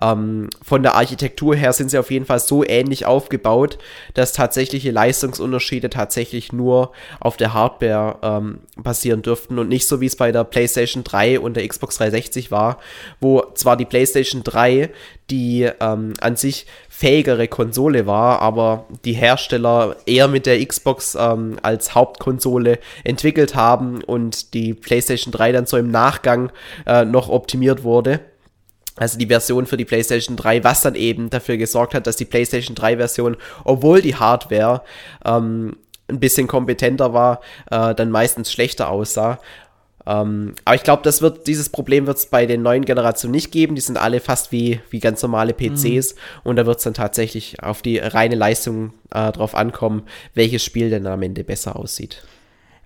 [0.00, 3.78] Ähm, von der Architektur her sind sie auf jeden Fall so ähnlich aufgebaut,
[4.14, 10.06] dass tatsächliche Leistungsunterschiede tatsächlich nur auf der Hardware ähm, basieren dürften und nicht so wie
[10.06, 12.78] es bei der PlayStation 3 und der Xbox 360 war,
[13.20, 14.90] wo zwar die PlayStation 3
[15.30, 21.56] die ähm, an sich fähigere Konsole war, aber die Hersteller eher mit der Xbox ähm,
[21.62, 26.50] als Hauptkonsole entwickelt haben und die PlayStation 3 dann so im Nachgang
[26.86, 28.20] äh, noch optimiert wurde
[29.00, 32.26] also die Version für die PlayStation 3, was dann eben dafür gesorgt hat, dass die
[32.26, 34.82] PlayStation 3 Version, obwohl die Hardware
[35.24, 35.76] ähm,
[36.08, 39.38] ein bisschen kompetenter war, äh, dann meistens schlechter aussah.
[40.06, 43.52] Ähm, aber ich glaube, das wird, dieses Problem wird es bei den neuen Generationen nicht
[43.52, 43.74] geben.
[43.74, 46.14] Die sind alle fast wie, wie ganz normale PCs.
[46.14, 46.20] Mhm.
[46.44, 50.02] Und da wird es dann tatsächlich auf die reine Leistung äh, drauf ankommen,
[50.34, 52.22] welches Spiel denn am Ende besser aussieht.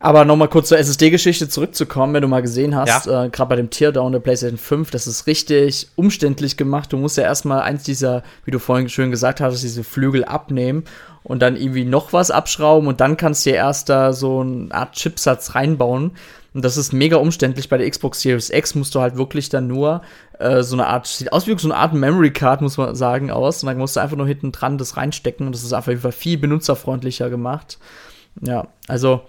[0.04, 3.24] Aber nochmal kurz zur SSD-Geschichte zurückzukommen, wenn du mal gesehen hast, ja.
[3.24, 6.92] äh, gerade bei dem Teardown der PlayStation 5, das ist richtig umständlich gemacht.
[6.92, 10.84] Du musst ja erstmal eins dieser, wie du vorhin schön gesagt hast, diese Flügel abnehmen
[11.22, 14.74] und dann irgendwie noch was abschrauben und dann kannst du dir erst da so eine
[14.74, 16.10] Art Chipsatz reinbauen.
[16.52, 17.70] Und das ist mega umständlich.
[17.70, 20.02] Bei der Xbox Series X musst du halt wirklich dann nur
[20.38, 23.30] äh, so eine Art, sieht aus wie so eine Art Memory Card, muss man sagen,
[23.30, 23.62] aus.
[23.62, 25.46] Und dann musst du einfach nur hinten dran das reinstecken.
[25.46, 27.78] Und das ist einfach viel benutzerfreundlicher gemacht.
[28.42, 29.22] Ja, also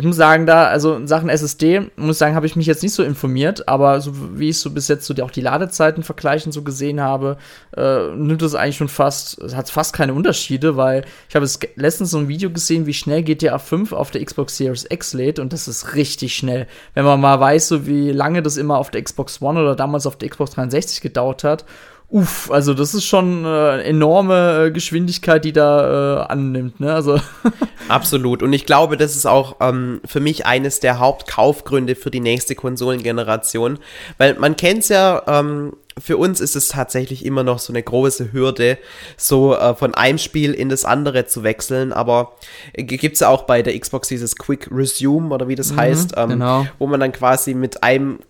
[0.00, 2.82] ich muss sagen, da, also in Sachen SSD, muss ich sagen, habe ich mich jetzt
[2.82, 6.02] nicht so informiert, aber so wie ich so bis jetzt so die, auch die Ladezeiten
[6.02, 7.36] vergleichen so gesehen habe,
[7.76, 12.18] äh, nimmt es eigentlich schon fast, hat fast keine Unterschiede, weil ich habe letztens so
[12.18, 15.68] ein Video gesehen, wie schnell GTA 5 auf der Xbox Series X lädt und das
[15.68, 16.66] ist richtig schnell.
[16.94, 20.06] Wenn man mal weiß, so wie lange das immer auf der Xbox One oder damals
[20.06, 21.66] auf der Xbox 360 gedauert hat
[22.10, 26.92] Uff, also das ist schon äh, enorme äh, Geschwindigkeit, die da äh, annimmt, ne?
[26.92, 27.20] Also
[27.88, 28.42] absolut.
[28.42, 32.56] Und ich glaube, das ist auch ähm, für mich eines der Hauptkaufgründe für die nächste
[32.56, 33.78] Konsolengeneration,
[34.18, 35.22] weil man kennt's ja.
[35.28, 38.78] Ähm, für uns ist es tatsächlich immer noch so eine große Hürde,
[39.16, 41.92] so äh, von einem Spiel in das andere zu wechseln.
[41.92, 42.36] Aber
[42.72, 46.14] äh, gibt's ja auch bei der Xbox dieses Quick Resume oder wie das mhm, heißt,
[46.16, 46.66] ähm, genau.
[46.78, 48.20] wo man dann quasi mit einem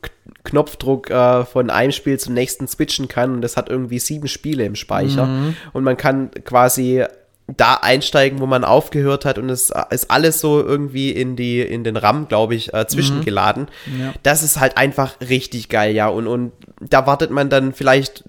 [0.45, 4.65] Knopfdruck äh, von einem Spiel zum nächsten switchen kann und das hat irgendwie sieben Spiele
[4.65, 5.57] im Speicher mhm.
[5.73, 7.05] und man kann quasi
[7.57, 11.85] da einsteigen, wo man aufgehört hat und es ist alles so irgendwie in die in
[11.85, 13.69] den RAM, glaube ich, äh, zwischengeladen.
[13.87, 14.01] Mhm.
[14.01, 14.13] Ja.
[14.23, 18.25] Das ist halt einfach richtig geil, ja und und da wartet man dann vielleicht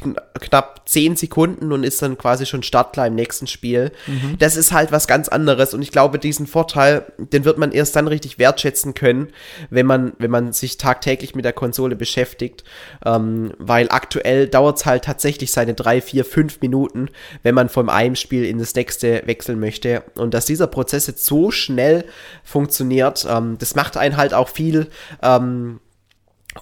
[0.00, 3.92] kn knapp 10 Sekunden und ist dann quasi schon startklar im nächsten Spiel.
[4.06, 4.36] Mhm.
[4.38, 7.96] Das ist halt was ganz anderes und ich glaube, diesen Vorteil, den wird man erst
[7.96, 9.28] dann richtig wertschätzen können,
[9.70, 12.64] wenn man, wenn man sich tagtäglich mit der Konsole beschäftigt,
[13.04, 17.08] ähm, weil aktuell dauert es halt tatsächlich seine 3, 4, 5 Minuten,
[17.42, 21.24] wenn man vom einem Spiel in das nächste wechseln möchte und dass dieser Prozess jetzt
[21.24, 22.04] so schnell
[22.44, 24.88] funktioniert, ähm, das macht einen halt auch viel
[25.22, 25.80] ähm,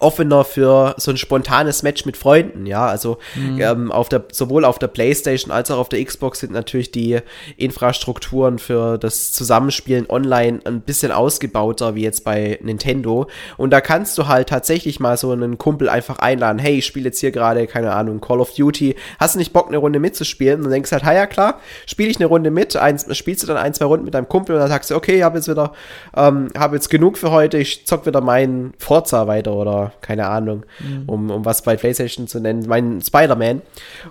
[0.01, 2.87] offener für so ein spontanes Match mit Freunden, ja.
[2.87, 3.61] Also mhm.
[3.61, 7.19] ähm, auf der, sowohl auf der PlayStation als auch auf der Xbox sind natürlich die
[7.57, 13.27] Infrastrukturen für das Zusammenspielen online ein bisschen ausgebauter wie jetzt bei Nintendo.
[13.57, 17.07] Und da kannst du halt tatsächlich mal so einen Kumpel einfach einladen, hey, ich spiele
[17.07, 20.59] jetzt hier gerade, keine Ahnung, Call of Duty, hast du nicht Bock, eine Runde mitzuspielen?
[20.59, 23.47] Und dann denkst du halt, ja klar, spiele ich eine Runde mit, eins, spielst du
[23.47, 25.49] dann ein, zwei Runden mit deinem Kumpel und dann sagst du, okay, ich habe jetzt
[25.49, 25.73] wieder,
[26.17, 30.65] ähm, habe jetzt genug für heute, ich zock wieder meinen Forza weiter oder keine Ahnung,
[30.81, 31.09] mhm.
[31.09, 33.63] um, um was bei PlayStation zu nennen, mein Spider-Man.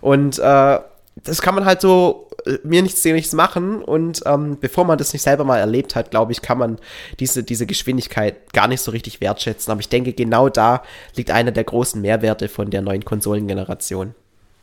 [0.01, 0.79] Und äh,
[1.23, 5.13] das kann man halt so äh, mir nichts nichts machen und ähm, bevor man das
[5.13, 6.79] nicht selber mal erlebt hat, glaube ich, kann man
[7.19, 9.71] diese, diese Geschwindigkeit gar nicht so richtig wertschätzen.
[9.71, 10.83] Aber ich denke, genau da
[11.15, 14.15] liegt einer der großen Mehrwerte von der neuen Konsolengeneration.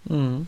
[0.04, 0.46] Mhm.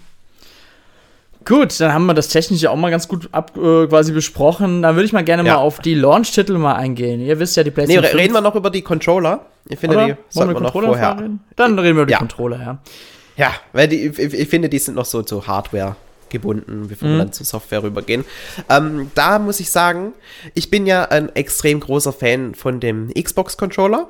[1.44, 4.82] Gut, dann haben wir das Technische auch mal ganz gut ab, äh, quasi besprochen.
[4.82, 5.54] Dann würde ich mal gerne ja.
[5.54, 7.20] mal auf die Launch-Titel mal eingehen.
[7.20, 8.04] Ihr wisst ja, die PlayStation.
[8.14, 9.46] Nee, reden wir noch über die Controller.
[9.68, 10.06] Ich finde, Oder?
[10.06, 11.16] die sollten wir noch vorher.
[11.16, 11.40] Reden?
[11.56, 12.18] Dann reden wir über die ja.
[12.18, 12.78] Controller, ja.
[13.36, 15.96] Ja, weil die, ich, ich finde, die sind noch so zu Hardware
[16.28, 17.12] gebunden, bevor mhm.
[17.12, 18.24] wir dann zur Software rübergehen.
[18.68, 20.12] Ähm, da muss ich sagen,
[20.54, 24.08] ich bin ja ein extrem großer Fan von dem Xbox-Controller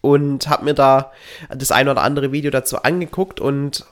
[0.00, 1.12] und habe mir da
[1.48, 3.86] das ein oder andere Video dazu angeguckt und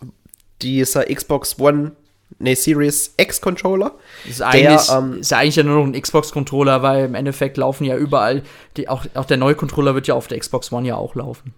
[0.61, 1.93] dieser Xbox One
[2.39, 3.93] nee, Series X Controller.
[4.29, 7.15] Ist eigentlich, der, ähm, ist ja eigentlich ja nur noch ein Xbox Controller, weil im
[7.15, 8.43] Endeffekt laufen ja überall,
[8.77, 11.55] die, auch, auch der neue Controller wird ja auf der Xbox One ja auch laufen.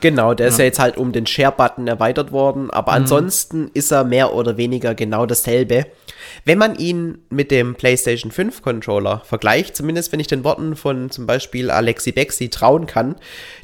[0.00, 0.52] Genau, der ja.
[0.52, 2.98] ist ja jetzt halt um den Share-Button erweitert worden, aber mhm.
[2.98, 5.86] ansonsten ist er mehr oder weniger genau dasselbe.
[6.44, 11.10] Wenn man ihn mit dem PlayStation 5 Controller vergleicht, zumindest wenn ich den Worten von
[11.10, 13.16] zum Beispiel Alexi Bexi trauen kann,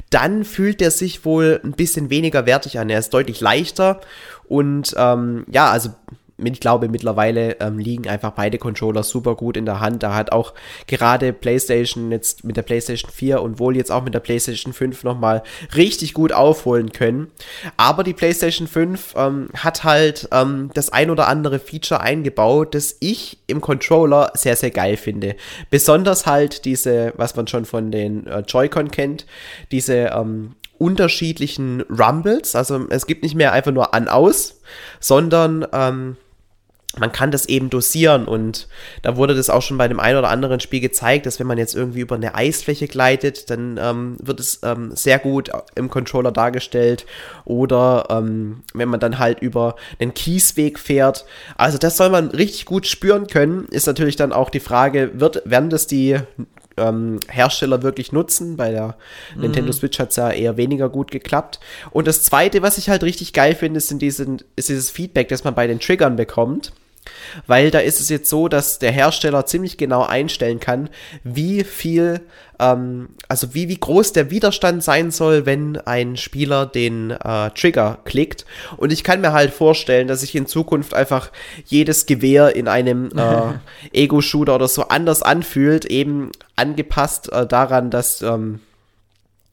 [0.09, 2.89] dann fühlt er sich wohl ein bisschen weniger wertig an.
[2.89, 4.01] Er ist deutlich leichter
[4.47, 5.89] und ähm, ja, also
[6.37, 10.03] ich glaube, mittlerweile ähm, liegen einfach beide Controller super gut in der Hand.
[10.03, 10.53] Da hat auch
[10.85, 15.03] gerade PlayStation jetzt mit der PlayStation 4 und wohl jetzt auch mit der PlayStation 5
[15.03, 15.41] nochmal
[15.75, 17.31] richtig gut aufholen können.
[17.75, 22.97] Aber die PlayStation 5 ähm, hat halt ähm, das ein oder andere Feature eingebaut, das
[22.99, 25.35] ich im Controller sehr, sehr geil finde.
[25.71, 29.25] Besonders halt diese, was man schon von den äh, Joy-Con kennt,
[29.71, 32.55] diese ähm, unterschiedlichen Rumbles.
[32.55, 34.61] Also es gibt nicht mehr einfach nur an-aus,
[34.99, 36.17] sondern ähm,
[36.99, 38.67] man kann das eben dosieren und
[39.01, 41.57] da wurde das auch schon bei dem einen oder anderen Spiel gezeigt, dass wenn man
[41.57, 46.31] jetzt irgendwie über eine Eisfläche gleitet, dann ähm, wird es ähm, sehr gut im Controller
[46.31, 47.05] dargestellt
[47.45, 51.25] oder ähm, wenn man dann halt über einen Kiesweg fährt.
[51.55, 53.65] Also das soll man richtig gut spüren können.
[53.69, 56.19] Ist natürlich dann auch die Frage, wird, werden das die
[56.77, 58.55] ähm, Hersteller wirklich nutzen.
[58.55, 58.95] Bei der
[59.35, 59.41] mhm.
[59.41, 61.59] Nintendo Switch hat es ja eher weniger gut geklappt.
[61.91, 65.55] Und das Zweite, was ich halt richtig geil finde, sind ist dieses Feedback, das man
[65.55, 66.71] bei den Triggern bekommt.
[67.45, 70.89] Weil da ist es jetzt so, dass der Hersteller ziemlich genau einstellen kann,
[71.23, 72.21] wie viel,
[72.59, 77.99] ähm, also wie, wie groß der Widerstand sein soll, wenn ein Spieler den äh, Trigger
[78.05, 78.45] klickt.
[78.77, 81.31] Und ich kann mir halt vorstellen, dass sich in Zukunft einfach
[81.65, 83.53] jedes Gewehr in einem äh,
[83.93, 88.59] Ego-Shooter oder so anders anfühlt, eben angepasst äh, daran, dass ähm,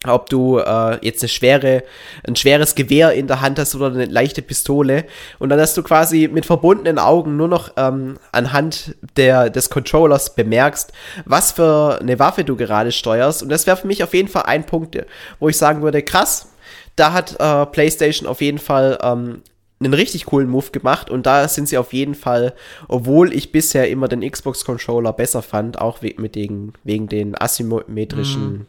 [0.07, 1.83] ob du äh, jetzt eine schwere,
[2.27, 5.05] ein schweres Gewehr in der Hand hast oder eine leichte Pistole.
[5.39, 10.35] Und dann hast du quasi mit verbundenen Augen nur noch ähm, anhand der, des Controllers
[10.35, 10.93] bemerkst,
[11.25, 13.43] was für eine Waffe du gerade steuerst.
[13.43, 14.97] Und das wäre für mich auf jeden Fall ein Punkt,
[15.41, 16.49] wo ich sagen würde, krass,
[16.97, 19.43] da hat äh, PlayStation auf jeden Fall ähm,
[19.81, 21.11] einen richtig coolen Move gemacht.
[21.11, 22.55] Und da sind sie auf jeden Fall,
[22.89, 27.41] obwohl ich bisher immer den Xbox Controller besser fand, auch we mit den, wegen den
[27.41, 28.67] asymmetrischen mm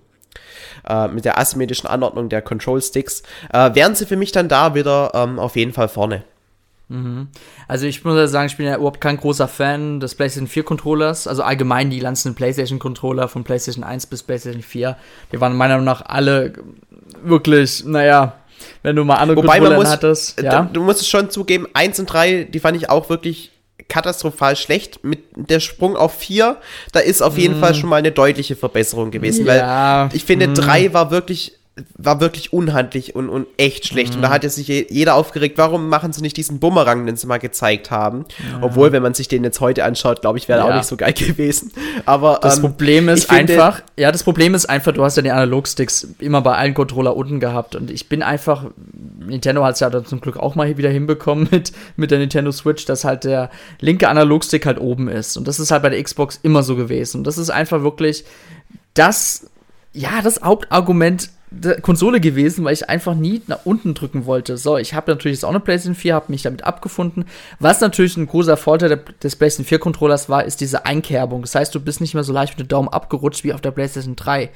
[0.88, 4.76] äh, mit der asymmetrischen Anordnung der Control Sticks, äh, wären sie für mich dann da
[4.76, 6.24] wieder ähm, auf jeden Fall vorne.
[6.88, 7.30] Mhm.
[7.68, 11.28] Also ich muss sagen, ich bin ja überhaupt kein großer Fan des PlayStation 4 Controllers.
[11.28, 14.96] Also allgemein die ganzen PlayStation Controller von PlayStation 1 bis PlayStation 4.
[15.32, 16.54] Die waren meiner Meinung nach alle
[17.24, 18.34] wirklich, naja,
[18.84, 20.42] wenn du mal andere Wobei Controller muss, hattest.
[20.42, 20.64] Ja?
[20.64, 23.52] Du, du musst es schon zugeben, 1 und 3, die fand ich auch wirklich
[23.88, 25.04] katastrophal schlecht.
[25.04, 26.58] Mit der Sprung auf 4,
[26.92, 27.62] da ist auf jeden mm.
[27.62, 29.46] Fall schon mal eine deutliche Verbesserung gewesen.
[29.46, 30.10] Ja.
[30.10, 30.94] Weil ich finde, 3 mm.
[30.94, 31.54] war wirklich
[31.98, 34.12] war wirklich unhandlich und, und echt schlecht.
[34.12, 34.18] Mhm.
[34.18, 37.38] Und da hat sich jeder aufgeregt, warum machen sie nicht diesen Bumerang, den sie mal
[37.38, 38.26] gezeigt haben.
[38.50, 38.60] Ja.
[38.62, 40.66] Obwohl, wenn man sich den jetzt heute anschaut, glaube ich, wäre ja.
[40.66, 41.74] auch nicht so geil gewesen.
[42.06, 45.32] Aber das ähm, Problem ist einfach, ja, das Problem ist einfach, du hast ja die
[45.32, 47.76] Analogsticks immer bei allen Controller unten gehabt.
[47.76, 48.68] Und ich bin einfach,
[49.20, 52.54] Nintendo hat es ja dann zum Glück auch mal wieder hinbekommen mit, mit der Nintendo
[52.54, 53.50] Switch, dass halt der
[53.82, 55.36] linke Analogstick halt oben ist.
[55.36, 57.18] Und das ist halt bei der Xbox immer so gewesen.
[57.18, 58.24] Und das ist einfach wirklich
[58.94, 59.50] das,
[59.92, 61.32] ja, das Hauptargument
[61.82, 64.58] Konsole gewesen, weil ich einfach nie nach unten drücken wollte.
[64.58, 67.26] So, ich habe natürlich jetzt auch eine PlayStation 4, habe mich damit abgefunden.
[67.60, 71.42] Was natürlich ein großer Vorteil des PlayStation 4 Controllers war, ist diese Einkerbung.
[71.42, 73.72] Das heißt, du bist nicht mehr so leicht mit dem Daumen abgerutscht wie auf der
[73.72, 74.50] PlayStation 3.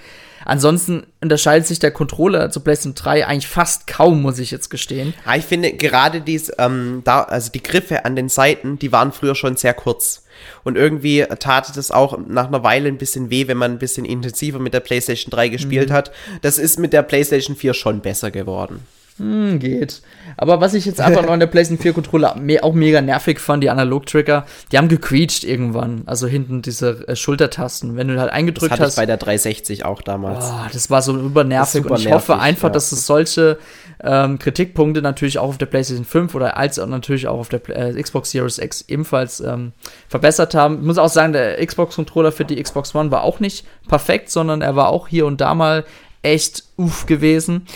[0.45, 5.13] Ansonsten unterscheidet sich der Controller zur PlayStation 3 eigentlich fast kaum, muss ich jetzt gestehen.
[5.25, 9.12] Ja, ich finde gerade dies, ähm, da, also die Griffe an den Seiten, die waren
[9.12, 10.23] früher schon sehr kurz.
[10.63, 14.06] Und irgendwie tat es auch nach einer Weile ein bisschen weh, wenn man ein bisschen
[14.06, 15.93] intensiver mit der PlayStation 3 gespielt mhm.
[15.93, 16.12] hat.
[16.41, 18.82] Das ist mit der PlayStation 4 schon besser geworden.
[19.19, 20.02] Hm, geht.
[20.38, 23.39] Aber was ich jetzt einfach noch an der PlayStation 4 Controller me auch mega nervig
[23.39, 26.04] fand, die Analog-Trigger, die haben gequietscht irgendwann.
[26.06, 27.97] Also hinten diese äh, Schultertasten.
[27.97, 28.93] Wenn du halt eingedrückt das hatte hast.
[28.93, 30.45] Ich bei der 360 auch damals.
[30.45, 31.84] Oh, das war so übernervig.
[31.84, 32.73] Und ich nervig, hoffe einfach, ja.
[32.73, 33.58] dass es solche
[34.01, 38.01] ähm, Kritikpunkte natürlich auch auf der PlayStation 5 oder als natürlich auch auf der äh,
[38.01, 39.73] Xbox Series X ebenfalls ähm,
[40.07, 40.75] verbessert haben.
[40.75, 44.62] Ich muss auch sagen, der Xbox-Controller für die Xbox One war auch nicht perfekt, sondern
[44.62, 45.85] er war auch hier und da mal
[46.21, 47.67] echt uff gewesen.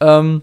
[0.00, 0.42] Ähm,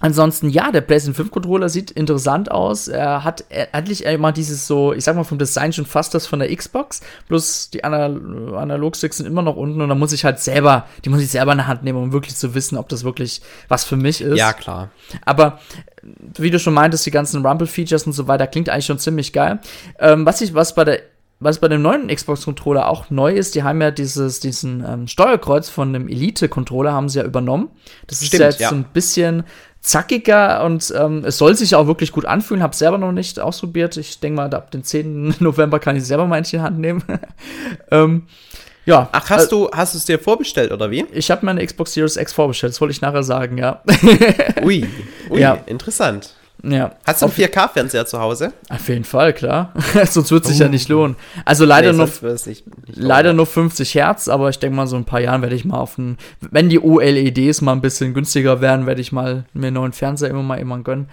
[0.00, 2.88] Ansonsten, ja, der PlayStation 5 Controller sieht interessant aus.
[2.88, 6.38] Er hat endlich einmal dieses so, ich sag mal vom Design schon fast das von
[6.38, 7.00] der Xbox.
[7.26, 11.10] Plus die Anal Analogsticks sind immer noch unten und da muss ich halt selber, die
[11.10, 13.84] muss ich selber in der Hand nehmen, um wirklich zu wissen, ob das wirklich was
[13.84, 14.38] für mich ist.
[14.38, 14.90] Ja, klar.
[15.24, 15.58] Aber
[16.36, 19.58] wie du schon meintest, die ganzen Rumble-Features und so weiter klingt eigentlich schon ziemlich geil.
[19.98, 21.00] Ähm, was ich, was bei der
[21.40, 25.68] was bei dem neuen Xbox-Controller auch neu ist, die haben ja dieses, diesen ähm, Steuerkreuz
[25.68, 27.68] von dem Elite-Controller haben sie ja übernommen.
[28.08, 28.68] Das Stimmt, ist ja jetzt ja.
[28.70, 29.44] so ein bisschen
[29.80, 32.62] zackiger und ähm, es soll sich auch wirklich gut anfühlen.
[32.62, 33.96] Habe selber noch nicht ausprobiert.
[33.96, 35.36] Ich denke mal, ab dem 10.
[35.40, 37.02] November kann ich selber mal in die Hand nehmen.
[37.90, 38.26] ähm,
[38.84, 39.08] ja.
[39.12, 41.04] Ach, hast äh, du hast es dir vorbestellt oder wie?
[41.12, 42.72] Ich habe meine Xbox Series X vorbestellt.
[42.72, 43.82] Das wollte ich nachher sagen, ja.
[44.62, 44.86] ui,
[45.30, 45.58] ui, ja.
[45.66, 46.34] interessant.
[46.62, 46.92] Ja.
[47.06, 48.52] Hast du einen 4K-Fernseher zu Hause?
[48.68, 49.72] Auf jeden Fall, klar.
[50.10, 50.64] Sonst wird es sich uh.
[50.64, 51.16] ja nicht lohnen.
[51.44, 54.96] Also leider nee, nur, nicht, nicht leider nur 50 Hertz, aber ich denke mal, so
[54.96, 58.60] ein paar Jahren werde ich mal auf einen, wenn die OLEDs mal ein bisschen günstiger
[58.60, 61.08] werden, werde ich mal mir einen neuen Fernseher immer mal immer gönnen.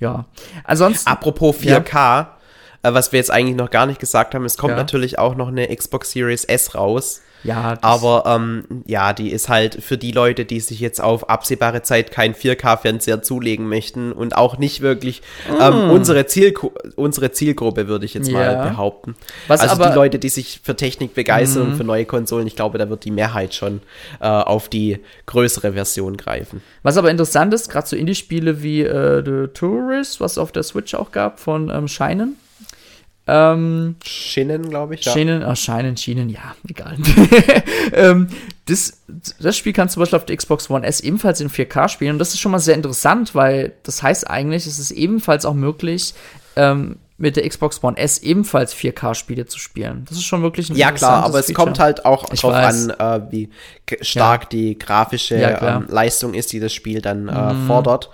[0.00, 0.24] Ja.
[0.64, 1.08] Ansonsten.
[1.08, 2.36] Apropos 4K, ja.
[2.82, 4.76] äh, was wir jetzt eigentlich noch gar nicht gesagt haben, es kommt ja.
[4.76, 7.20] natürlich auch noch eine Xbox Series S raus.
[7.46, 11.82] Ja, aber ähm, ja, die ist halt für die Leute, die sich jetzt auf absehbare
[11.82, 15.62] Zeit kein 4K-Fernseher zulegen möchten und auch nicht wirklich mm.
[15.62, 19.14] ähm, unsere, Zielgru unsere Zielgruppe, würde ich jetzt mal behaupten.
[19.46, 21.70] Was also aber, die Leute, die sich für Technik begeistern mm.
[21.70, 23.80] und für neue Konsolen, ich glaube, da wird die Mehrheit schon
[24.20, 26.62] äh, auf die größere Version greifen.
[26.82, 30.64] Was aber interessant ist, gerade so Indie-Spiele wie äh, The Tourist, was es auf der
[30.64, 32.36] Switch auch gab, von ähm, Scheinen
[33.26, 35.04] ähm, Schienen, glaube ich.
[35.04, 35.12] Ja.
[35.12, 36.96] Schienen, oh, Scheinen, Schienen, ja, egal.
[37.92, 38.28] ähm,
[38.66, 39.02] das,
[39.40, 42.12] das Spiel kannst du zum Beispiel auf der Xbox One S ebenfalls in 4K spielen.
[42.12, 45.54] Und das ist schon mal sehr interessant, weil das heißt eigentlich, es ist ebenfalls auch
[45.54, 46.14] möglich,
[46.54, 50.04] ähm, mit der Xbox One S ebenfalls 4K-Spiele zu spielen.
[50.08, 51.64] Das ist schon wirklich ein Ja, klar, aber es Feature.
[51.64, 52.90] kommt halt auch ich drauf weiß.
[52.90, 53.48] an, äh, wie
[54.02, 54.48] stark ja.
[54.50, 57.66] die grafische ja, ähm, Leistung ist, die das Spiel dann äh, mm.
[57.66, 58.10] fordert.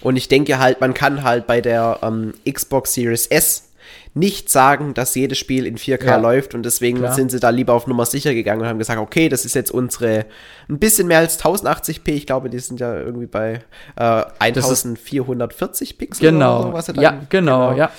[0.00, 3.65] Und ich denke halt, man kann halt bei der ähm, Xbox Series S
[4.14, 7.14] nicht sagen, dass jedes Spiel in 4K ja, läuft und deswegen klar.
[7.14, 9.70] sind sie da lieber auf Nummer sicher gegangen und haben gesagt, okay, das ist jetzt
[9.70, 10.26] unsere
[10.68, 13.60] ein bisschen mehr als 1080p, ich glaube, die sind ja irgendwie bei
[13.96, 16.60] äh, 1440 Pixel genau.
[16.60, 17.90] oder so, was dann, Ja, genau, genau, ja.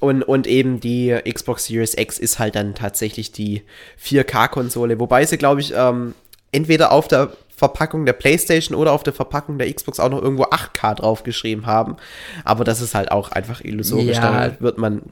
[0.00, 3.62] Und, und eben die Xbox Series X ist halt dann tatsächlich die
[4.04, 6.14] 4K-Konsole, wobei sie, glaube ich, ähm,
[6.50, 7.32] entweder auf der
[7.62, 11.94] Verpackung der PlayStation oder auf der Verpackung der Xbox auch noch irgendwo 8K draufgeschrieben haben.
[12.44, 14.16] Aber das ist halt auch einfach illusorisch.
[14.16, 14.48] Ja.
[14.48, 15.02] Dann wird man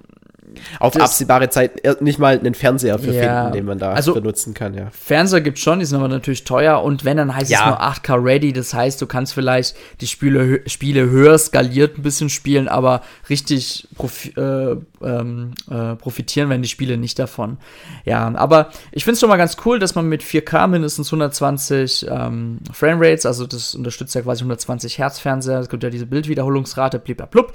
[0.78, 4.54] auf absehbare Zeit nicht mal einen Fernseher für ja, finden, den man da also, benutzen
[4.54, 4.88] kann, ja.
[4.90, 7.60] Fernseher gibt schon, die sind aber natürlich teuer und wenn, dann heißt ja.
[7.60, 12.02] es nur 8K ready, das heißt, du kannst vielleicht die Spiele, Spiele höher skaliert ein
[12.02, 17.58] bisschen spielen, aber richtig profi äh, ähm, äh, profitieren werden die Spiele nicht davon.
[18.04, 22.06] Ja, aber ich finde es schon mal ganz cool, dass man mit 4K mindestens 120
[22.08, 26.98] ähm, Framerates, also das unterstützt ja quasi 120 Hertz Fernseher, es gibt ja diese Bildwiederholungsrate,
[26.98, 27.52] blub.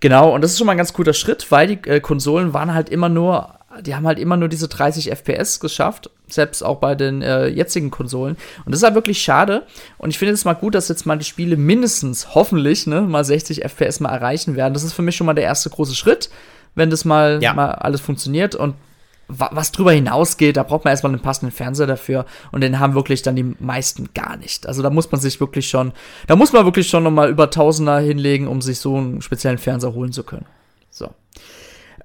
[0.00, 2.74] Genau, und das ist schon mal ein ganz guter Schritt, weil die äh, Konsolen waren
[2.74, 6.94] halt immer nur die haben halt immer nur diese 30 FPS geschafft, selbst auch bei
[6.94, 8.36] den äh, jetzigen Konsolen.
[8.64, 9.66] Und das ist halt wirklich schade.
[9.98, 13.24] Und ich finde es mal gut, dass jetzt mal die Spiele mindestens, hoffentlich, ne, mal
[13.24, 14.74] 60 FPS mal erreichen werden.
[14.74, 16.30] Das ist für mich schon mal der erste große Schritt,
[16.74, 17.54] wenn das mal, ja.
[17.54, 18.54] mal alles funktioniert.
[18.54, 18.74] Und
[19.28, 23.20] was drüber hinausgeht, da braucht man erstmal einen passenden Fernseher dafür und den haben wirklich
[23.20, 24.66] dann die meisten gar nicht.
[24.66, 25.92] Also da muss man sich wirklich schon,
[26.26, 29.92] da muss man wirklich schon nochmal über Tausender hinlegen, um sich so einen speziellen Fernseher
[29.92, 30.46] holen zu können.
[30.88, 31.10] So.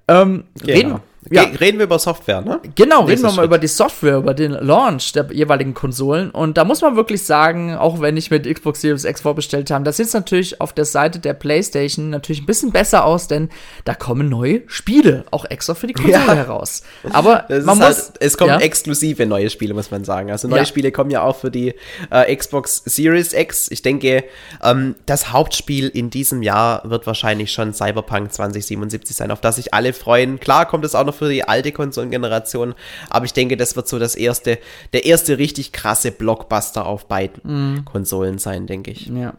[0.07, 0.73] Ähm, genau.
[0.73, 0.99] reden,
[1.31, 1.43] ja.
[1.43, 2.59] Reden wir über Software, ne?
[2.75, 6.31] Genau, reden wir mal über die Software, über den Launch der jeweiligen Konsolen.
[6.31, 9.83] Und da muss man wirklich sagen, auch wenn ich mit Xbox Series X vorbestellt habe,
[9.83, 13.49] das sieht natürlich auf der Seite der PlayStation natürlich ein bisschen besser aus, denn
[13.85, 16.33] da kommen neue Spiele, auch extra für die Konsole ja.
[16.33, 16.83] heraus.
[17.11, 18.59] Aber man muss, halt, es kommen ja?
[18.59, 20.31] exklusive neue Spiele, muss man sagen.
[20.31, 20.65] Also neue.
[20.65, 21.73] Spiele kommen ja auch für die
[22.09, 23.69] äh, Xbox Series X.
[23.71, 24.23] Ich denke,
[24.61, 29.73] ähm, das Hauptspiel in diesem Jahr wird wahrscheinlich schon Cyberpunk 2077 sein, auf das sich
[29.73, 30.39] alle freuen.
[30.39, 32.73] Klar kommt es auch noch noch für die alte Konsolengeneration.
[33.09, 34.59] Aber ich denke, das wird so das erste,
[34.93, 37.85] der erste richtig krasse Blockbuster auf beiden mhm.
[37.85, 39.07] Konsolen sein, denke ich.
[39.07, 39.35] Ja.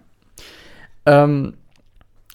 [1.07, 1.55] Ähm,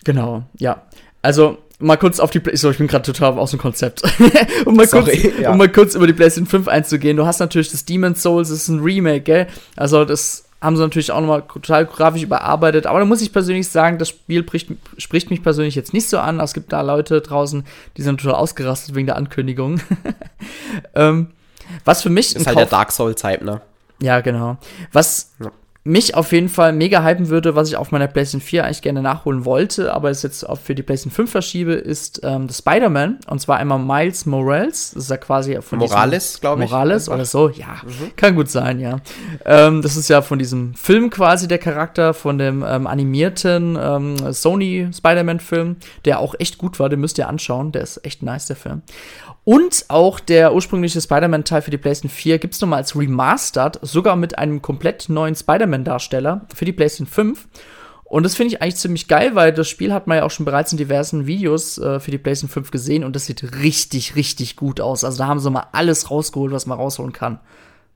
[0.03, 0.83] genau, ja.
[1.21, 4.03] Also, mal kurz auf die so, ich bin gerade total aus dem Konzept.
[4.65, 5.51] um, mal Sorry, kurz, ja.
[5.51, 7.17] um mal kurz über die PlayStation 5 einzugehen.
[7.17, 9.47] Du hast natürlich das Demon's Souls, das ist ein Remake, gell?
[9.75, 12.85] Also das haben sie natürlich auch nochmal total grafisch überarbeitet.
[12.85, 16.19] Aber da muss ich persönlich sagen, das Spiel spricht, spricht mich persönlich jetzt nicht so
[16.19, 16.39] an.
[16.39, 17.63] Es gibt da Leute draußen,
[17.97, 19.79] die sind total ausgerastet wegen der Ankündigung.
[20.95, 21.27] ähm,
[21.85, 22.35] was für mich.
[22.35, 23.61] Ist halt Kauf der Dark Souls-Type, ne?
[24.01, 24.57] Ja, genau.
[24.91, 25.51] Was ja
[25.89, 29.01] mich auf jeden Fall mega hypen würde, was ich auf meiner PlayStation 4 eigentlich gerne
[29.01, 33.19] nachholen wollte, aber es jetzt auch für die PlayStation 5 verschiebe, ist ähm, das Spider-Man.
[33.27, 34.91] Und zwar einmal Miles Morales.
[34.93, 36.69] Das ist ja quasi von Morales, glaube ich.
[36.69, 37.81] Morales oder so, ja.
[37.83, 38.15] Mhm.
[38.15, 38.99] Kann gut sein, ja.
[39.45, 44.31] Ähm, das ist ja von diesem Film quasi der Charakter, von dem ähm, animierten ähm,
[44.31, 46.89] Sony Spider-Man-Film, der auch echt gut war.
[46.89, 47.71] Den müsst ihr anschauen.
[47.71, 48.83] Der ist echt nice, der Film.
[49.43, 54.15] Und auch der ursprüngliche Spider-Man-Teil für die PlayStation 4 gibt es nochmal als Remastered, sogar
[54.15, 57.47] mit einem komplett neuen Spider-Man-Darsteller für die PlayStation 5.
[58.03, 60.45] Und das finde ich eigentlich ziemlich geil, weil das Spiel hat man ja auch schon
[60.45, 64.55] bereits in diversen Videos äh, für die PlayStation 5 gesehen und das sieht richtig, richtig
[64.55, 65.03] gut aus.
[65.03, 67.39] Also da haben sie mal alles rausgeholt, was man rausholen kann.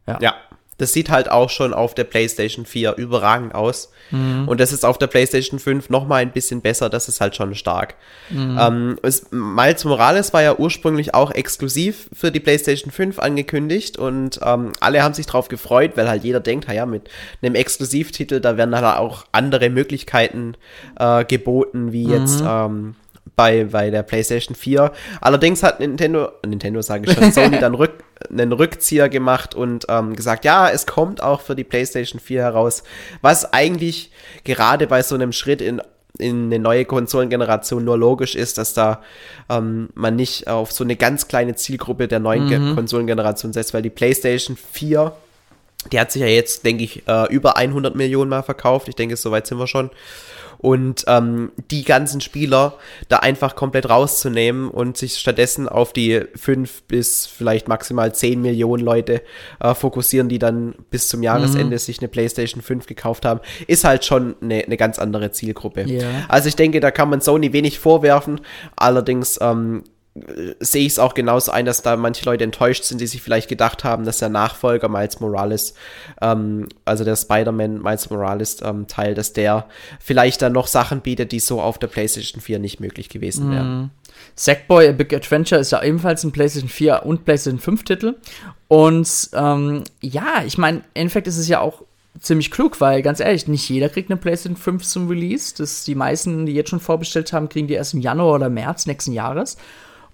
[0.07, 0.19] Ja.
[0.21, 0.35] ja
[0.77, 3.91] das sieht halt auch schon auf der PlayStation 4 überragend aus.
[4.11, 4.47] Mhm.
[4.47, 6.89] Und das ist auf der PlayStation 5 noch mal ein bisschen besser.
[6.89, 7.95] Das ist halt schon stark.
[8.29, 8.57] Mhm.
[8.59, 14.39] Ähm, es, Miles Morales war ja ursprünglich auch exklusiv für die PlayStation 5 angekündigt und
[14.43, 17.09] ähm, alle haben sich drauf gefreut, weil halt jeder denkt, ja, mit
[17.41, 20.55] einem Exklusivtitel, da werden halt auch andere Möglichkeiten
[20.99, 22.47] äh, geboten, wie jetzt mhm.
[22.49, 22.95] ähm,
[23.35, 24.91] bei, bei der PlayStation 4.
[25.21, 30.15] Allerdings hat Nintendo, Nintendo sage ich schon, Sony dann rück, einen Rückzieher gemacht und ähm,
[30.15, 32.83] gesagt, ja, es kommt auch für die PlayStation 4 heraus,
[33.21, 34.11] was eigentlich
[34.43, 35.81] gerade bei so einem Schritt in
[36.19, 39.01] in eine neue Konsolengeneration nur logisch ist, dass da
[39.49, 42.75] ähm, man nicht auf so eine ganz kleine Zielgruppe der neuen mhm.
[42.75, 45.11] Konsolengeneration setzt, weil die PlayStation 4,
[45.91, 48.89] die hat sich ja jetzt, denke ich, äh, über 100 Millionen Mal verkauft.
[48.89, 49.89] Ich denke, soweit sind wir schon
[50.63, 52.75] und ähm, die ganzen Spieler
[53.09, 58.81] da einfach komplett rauszunehmen und sich stattdessen auf die fünf bis vielleicht maximal zehn Millionen
[58.81, 59.21] Leute
[59.59, 61.79] äh, fokussieren, die dann bis zum Jahresende mhm.
[61.79, 65.85] sich eine PlayStation 5 gekauft haben, ist halt schon eine, eine ganz andere Zielgruppe.
[65.85, 66.07] Yeah.
[66.29, 68.39] Also ich denke, da kann man Sony wenig vorwerfen.
[68.77, 69.83] Allerdings ähm,
[70.59, 73.49] sehe ich es auch genauso ein, dass da manche Leute enttäuscht sind, die sich vielleicht
[73.49, 75.73] gedacht haben, dass der Nachfolger Miles Morales,
[76.21, 79.65] ähm, also der Spider-Man Miles Morales ähm, Teil, dass der
[79.99, 83.81] vielleicht dann noch Sachen bietet, die so auf der PlayStation 4 nicht möglich gewesen wären.
[83.81, 83.89] Mm.
[84.35, 88.15] Sackboy A Big Adventure ist ja ebenfalls ein PlayStation 4 und PlayStation 5 Titel.
[88.67, 91.81] Und ähm, ja, ich meine, im Endeffekt ist es ja auch
[92.19, 95.55] ziemlich klug, weil ganz ehrlich, nicht jeder kriegt eine PlayStation 5 zum Release.
[95.57, 98.85] Das, die meisten, die jetzt schon vorbestellt haben, kriegen die erst im Januar oder März
[98.85, 99.57] nächsten Jahres.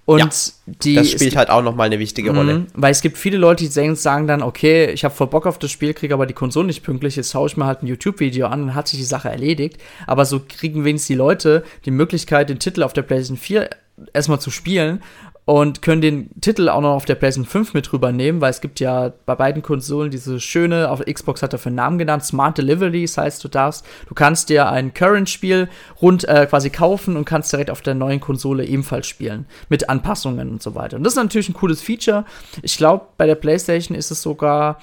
[0.09, 0.27] Und ja,
[0.65, 2.59] die, das spielt halt auch nochmal eine wichtige Rolle.
[2.59, 5.59] Mhm, weil es gibt viele Leute, die sagen dann, okay, ich habe voll Bock auf
[5.59, 8.47] das Spiel, kriege aber die Konsole nicht pünktlich, jetzt schaue ich mir halt ein YouTube-Video
[8.47, 9.77] an und hat sich die Sache erledigt.
[10.07, 13.69] Aber so kriegen wenigstens die Leute die Möglichkeit, den Titel auf der PlayStation 4
[14.13, 15.03] erstmal zu spielen
[15.49, 18.79] und können den Titel auch noch auf der PlayStation 5 mit rübernehmen, weil es gibt
[18.79, 22.59] ja bei beiden Konsolen diese schöne, auf Xbox hat er für einen Namen genannt, Smart
[22.59, 25.67] Delivery, das heißt, du darfst, du kannst dir ein Current-Spiel
[26.03, 30.51] rund äh, quasi kaufen und kannst direkt auf der neuen Konsole ebenfalls spielen, mit Anpassungen
[30.51, 30.97] und so weiter.
[30.97, 32.25] Und das ist natürlich ein cooles Feature.
[32.61, 34.77] Ich glaube, bei der PlayStation ist es sogar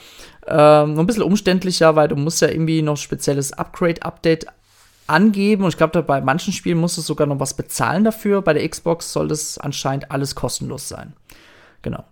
[0.48, 4.46] ähm, ein bisschen umständlicher, weil du musst ja irgendwie noch spezielles Upgrade-Update
[5.06, 8.42] angeben und ich glaube, bei manchen Spielen muss es sogar noch was bezahlen dafür.
[8.42, 11.14] Bei der Xbox soll das anscheinend alles kostenlos sein.
[11.82, 12.04] Genau.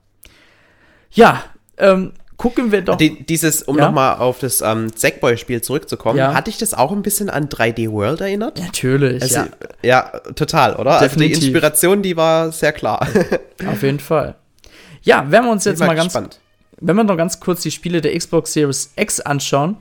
[1.11, 1.43] Ja,
[1.79, 2.97] ähm, gucken wir doch.
[2.97, 3.87] Die, dieses, um ja?
[3.87, 6.35] nochmal auf das ähm, Sackboy-Spiel zurückzukommen, ja.
[6.35, 8.61] hatte ich das auch ein bisschen an 3D World erinnert?
[8.61, 9.49] Natürlich, also, ja.
[9.83, 11.01] Ja, total, oder?
[11.01, 11.37] Definitiv.
[11.37, 13.07] Also die Inspiration, die war sehr klar.
[13.67, 14.37] auf jeden Fall.
[15.03, 16.41] Ja, wenn wir uns jetzt mal ganz, gespannt.
[16.81, 19.77] wenn wir noch ganz kurz die Spiele der Xbox Series X anschauen,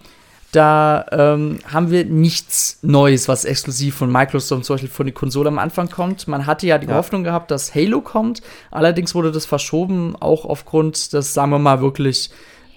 [0.54, 5.48] da ähm, haben wir nichts Neues, was exklusiv von Microsoft zum Beispiel von der Konsole
[5.48, 6.28] am Anfang kommt.
[6.28, 6.96] Man hatte ja die ja.
[6.96, 8.42] Hoffnung gehabt, dass Halo kommt.
[8.70, 12.30] Allerdings wurde das verschoben, auch aufgrund des, sagen wir mal, wirklich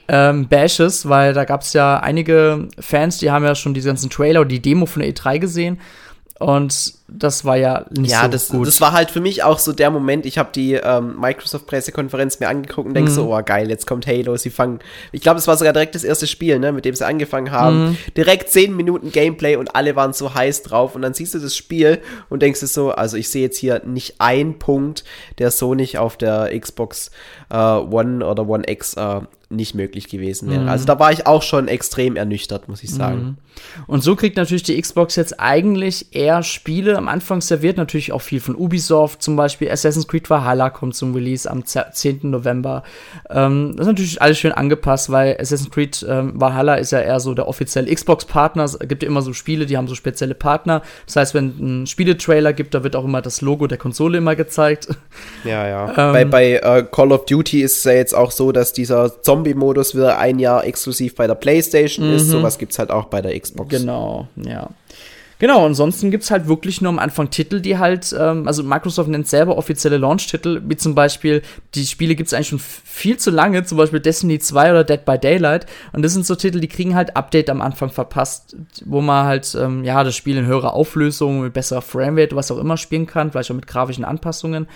[0.08, 4.10] ähm, Bashes, weil da gab es ja einige Fans, die haben ja schon diese ganzen
[4.10, 5.80] Trailer und die Demo von der E3 gesehen
[6.38, 8.66] und das war ja nicht ja, so das, gut.
[8.66, 12.48] das war halt für mich auch so der Moment, ich habe die ähm, Microsoft-Pressekonferenz mir
[12.48, 13.14] angeguckt und denke mhm.
[13.14, 14.80] so, oh geil, jetzt kommt Halo, sie fangen,
[15.12, 17.90] ich glaube, es war sogar direkt das erste Spiel, ne, mit dem sie angefangen haben.
[17.90, 17.96] Mhm.
[18.16, 21.56] Direkt zehn Minuten Gameplay und alle waren so heiß drauf und dann siehst du das
[21.56, 25.04] Spiel und denkst du so, also ich sehe jetzt hier nicht einen Punkt,
[25.38, 27.12] der so nicht auf der Xbox
[27.50, 30.62] äh, One oder One X äh, nicht möglich gewesen wäre.
[30.62, 30.68] Mhm.
[30.68, 33.22] Also da war ich auch schon extrem ernüchtert, muss ich sagen.
[33.22, 33.36] Mhm.
[33.86, 36.95] Und so kriegt natürlich die Xbox jetzt eigentlich eher Spiele.
[36.96, 41.14] Am Anfang serviert natürlich auch viel von Ubisoft, zum Beispiel Assassin's Creed Valhalla kommt zum
[41.14, 42.20] Release am 10.
[42.22, 42.82] November.
[43.30, 47.20] Ähm, das ist natürlich alles schön angepasst, weil Assassin's Creed ähm, Valhalla ist ja eher
[47.20, 48.64] so der offizielle Xbox-Partner.
[48.64, 50.82] Es gibt ja immer so Spiele, die haben so spezielle Partner.
[51.06, 54.36] Das heißt, wenn ein Spieletrailer gibt, da wird auch immer das Logo der Konsole immer
[54.36, 54.88] gezeigt.
[55.44, 55.88] Ja, ja.
[55.96, 59.22] Ähm, bei bei uh, Call of Duty ist es ja jetzt auch so, dass dieser
[59.22, 62.16] Zombie Zombie-Modus wieder ein Jahr exklusiv bei der PlayStation mhm.
[62.16, 62.28] ist.
[62.28, 63.70] Sowas gibt es halt auch bei der Xbox.
[63.70, 64.70] Genau, ja.
[65.38, 69.10] Genau, ansonsten gibt es halt wirklich nur am Anfang Titel, die halt, ähm, also Microsoft
[69.10, 71.42] nennt selber offizielle Launch-Titel, wie zum Beispiel,
[71.74, 75.04] die Spiele gibt es eigentlich schon viel zu lange, zum Beispiel Destiny 2 oder Dead
[75.04, 75.66] by Daylight.
[75.92, 78.56] Und das sind so Titel, die kriegen halt Update am Anfang verpasst,
[78.86, 82.58] wo man halt, ähm, ja, das Spiel in höherer Auflösung, mit besserer Framerate, was auch
[82.58, 84.66] immer spielen kann, vielleicht auch mit grafischen Anpassungen.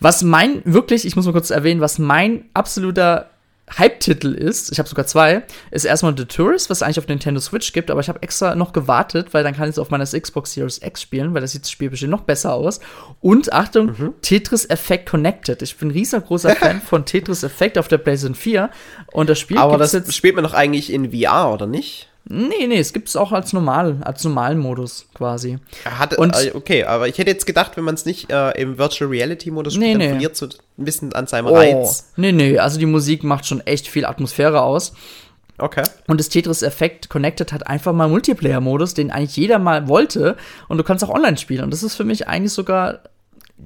[0.00, 3.30] Was mein, wirklich, ich muss mal kurz erwähnen, was mein absoluter
[3.76, 7.40] Hype-Titel ist, ich habe sogar zwei, ist erstmal The Tourist, was es eigentlich auf Nintendo
[7.40, 10.04] Switch gibt, aber ich habe extra noch gewartet, weil dann kann ich es auf meiner
[10.04, 12.80] Xbox Series X spielen, weil das sieht das Spiel bestimmt noch besser aus.
[13.20, 14.14] Und Achtung, mhm.
[14.22, 15.62] Tetris Effect Connected.
[15.62, 18.70] Ich bin ein riesengroßer Fan von Tetris Effect auf der PlayStation 4
[19.12, 22.08] und das Spiel Aber das jetzt spielt man doch eigentlich in VR, oder nicht?
[22.30, 25.58] Nee, nee, es gibt es auch als normal, als normalen Modus quasi.
[25.86, 28.76] Hat, und, äh, okay, aber ich hätte jetzt gedacht, wenn man es nicht äh, im
[28.76, 30.08] Virtual Reality Modus spielt, nee, dann nee.
[30.10, 32.12] verliert so ein bisschen an seinem oh, Reiz.
[32.16, 34.92] Nee, nee, also die Musik macht schon echt viel Atmosphäre aus.
[35.56, 35.82] Okay.
[36.06, 40.36] Und das Tetris Effect Connected hat einfach mal Multiplayer-Modus, den eigentlich jeder mal wollte.
[40.68, 41.64] Und du kannst auch online spielen.
[41.64, 43.00] Und das ist für mich eigentlich sogar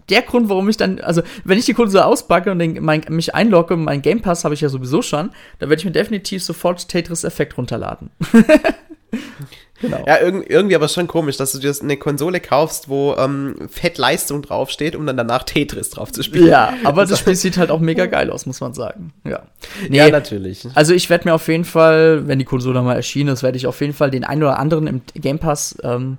[0.08, 3.34] der Grund, warum ich dann, also wenn ich die Konsole auspacke und den, mein, mich
[3.34, 6.88] einlogge, mein Game Pass habe ich ja sowieso schon, dann werde ich mir definitiv sofort
[6.88, 8.10] Tetris Effekt runterladen.
[9.80, 10.04] genau.
[10.06, 14.42] Ja, irg irgendwie aber schon komisch, dass du dir eine Konsole kaufst, wo ähm, Fettleistung
[14.42, 16.48] draufsteht, um dann danach Tetris drauf zu spielen.
[16.48, 19.12] Ja, aber das Spiel sieht halt auch mega geil aus, muss man sagen.
[19.24, 19.42] Ja,
[19.88, 20.66] nee, ja natürlich.
[20.74, 23.66] Also ich werde mir auf jeden Fall, wenn die Konsole mal erschienen ist, werde ich
[23.66, 26.16] auf jeden Fall den einen oder anderen im Game Pass ähm,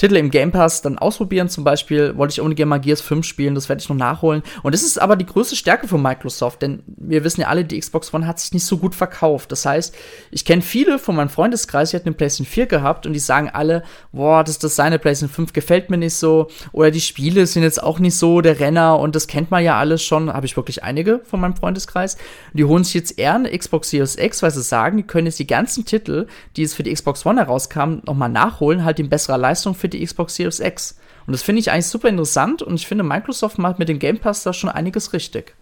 [0.00, 1.50] Titel im Game Pass dann ausprobieren.
[1.50, 4.42] Zum Beispiel wollte ich unbedingt mal Gears 5 spielen, das werde ich noch nachholen.
[4.62, 7.78] Und das ist aber die größte Stärke von Microsoft, denn wir wissen ja alle, die
[7.78, 9.52] Xbox One hat sich nicht so gut verkauft.
[9.52, 9.94] Das heißt,
[10.30, 13.50] ich kenne viele von meinem Freundeskreis, die hatten eine PlayStation 4 gehabt und die sagen
[13.52, 16.48] alle, boah, das Design der PlayStation 5 gefällt mir nicht so.
[16.72, 19.76] Oder die Spiele sind jetzt auch nicht so der Renner und das kennt man ja
[19.76, 20.32] alles schon.
[20.32, 22.16] Habe ich wirklich einige von meinem Freundeskreis.
[22.54, 25.38] Die holen sich jetzt eher eine Xbox Series X, weil sie sagen, die können jetzt
[25.38, 26.26] die ganzen Titel,
[26.56, 30.04] die jetzt für die Xbox One herauskamen, nochmal nachholen, halt in besserer Leistung für die
[30.04, 30.98] Xbox Series X.
[31.26, 34.18] Und das finde ich eigentlich super interessant und ich finde, Microsoft macht mit dem Game
[34.18, 35.54] Pass da schon einiges richtig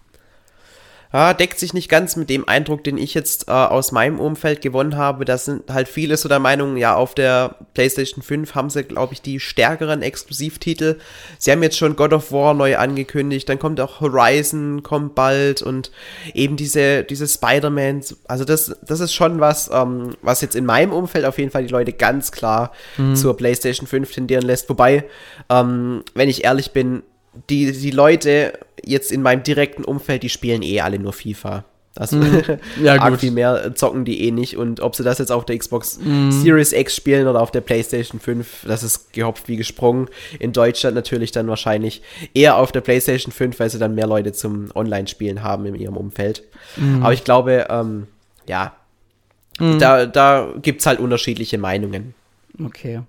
[1.12, 4.60] ja, deckt sich nicht ganz mit dem Eindruck, den ich jetzt äh, aus meinem Umfeld
[4.60, 5.24] gewonnen habe.
[5.24, 9.14] Da sind halt viele so der Meinung, ja, auf der PlayStation 5 haben sie, glaube
[9.14, 10.98] ich, die stärkeren Exklusivtitel.
[11.38, 15.62] Sie haben jetzt schon God of War neu angekündigt, dann kommt auch Horizon, kommt bald
[15.62, 15.90] und
[16.34, 18.02] eben diese, diese Spider-Man.
[18.26, 21.64] Also das, das ist schon was, ähm, was jetzt in meinem Umfeld auf jeden Fall
[21.64, 23.16] die Leute ganz klar mhm.
[23.16, 24.68] zur PlayStation 5 tendieren lässt.
[24.68, 25.04] Wobei,
[25.48, 27.02] ähm, wenn ich ehrlich bin,
[27.50, 31.64] die, die Leute jetzt in meinem direkten Umfeld, die spielen eh alle nur FIFA.
[31.98, 32.42] Also mm,
[32.82, 34.56] ja, arg viel mehr zocken die eh nicht.
[34.56, 36.30] Und ob sie das jetzt auf der Xbox mm.
[36.30, 40.08] Series X spielen oder auf der PlayStation 5, das ist gehopft wie gesprungen.
[40.38, 42.02] In Deutschland natürlich dann wahrscheinlich
[42.34, 45.96] eher auf der PlayStation 5, weil sie dann mehr Leute zum Online-Spielen haben in ihrem
[45.96, 46.44] Umfeld.
[46.76, 47.02] Mm.
[47.02, 48.06] Aber ich glaube, ähm,
[48.46, 48.76] ja,
[49.58, 49.78] mm.
[49.78, 52.14] da, da gibt es halt unterschiedliche Meinungen.
[52.64, 53.00] Okay.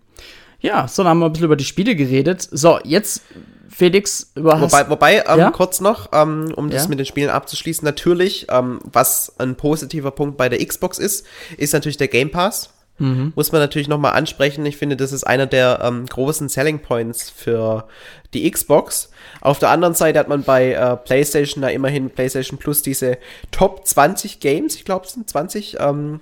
[0.62, 2.48] Ja, so, dann haben wir ein bisschen über die Spiele geredet.
[2.52, 3.22] So, jetzt
[3.70, 5.52] Felix, über Wobei, wobei ähm, ja?
[5.52, 6.90] kurz noch, ähm, um das ja?
[6.90, 11.26] mit den Spielen abzuschließen, natürlich, ähm, was ein positiver Punkt bei der Xbox ist,
[11.58, 12.72] ist natürlich der Game Pass.
[12.98, 13.32] Mhm.
[13.36, 14.66] Muss man natürlich nochmal ansprechen.
[14.66, 17.88] Ich finde, das ist einer der ähm, großen Selling Points für
[18.34, 19.10] die Xbox.
[19.40, 23.18] Auf der anderen Seite hat man bei äh, PlayStation da immerhin PlayStation Plus diese
[23.52, 26.20] Top 20 Games, ich glaube es sind 20, ähm,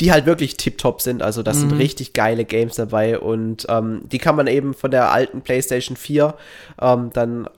[0.00, 1.22] die halt wirklich tiptop sind.
[1.22, 1.70] Also das mhm.
[1.70, 5.96] sind richtig geile Games dabei und ähm, die kann man eben von der alten PlayStation
[5.96, 6.34] 4
[6.80, 7.48] ähm, dann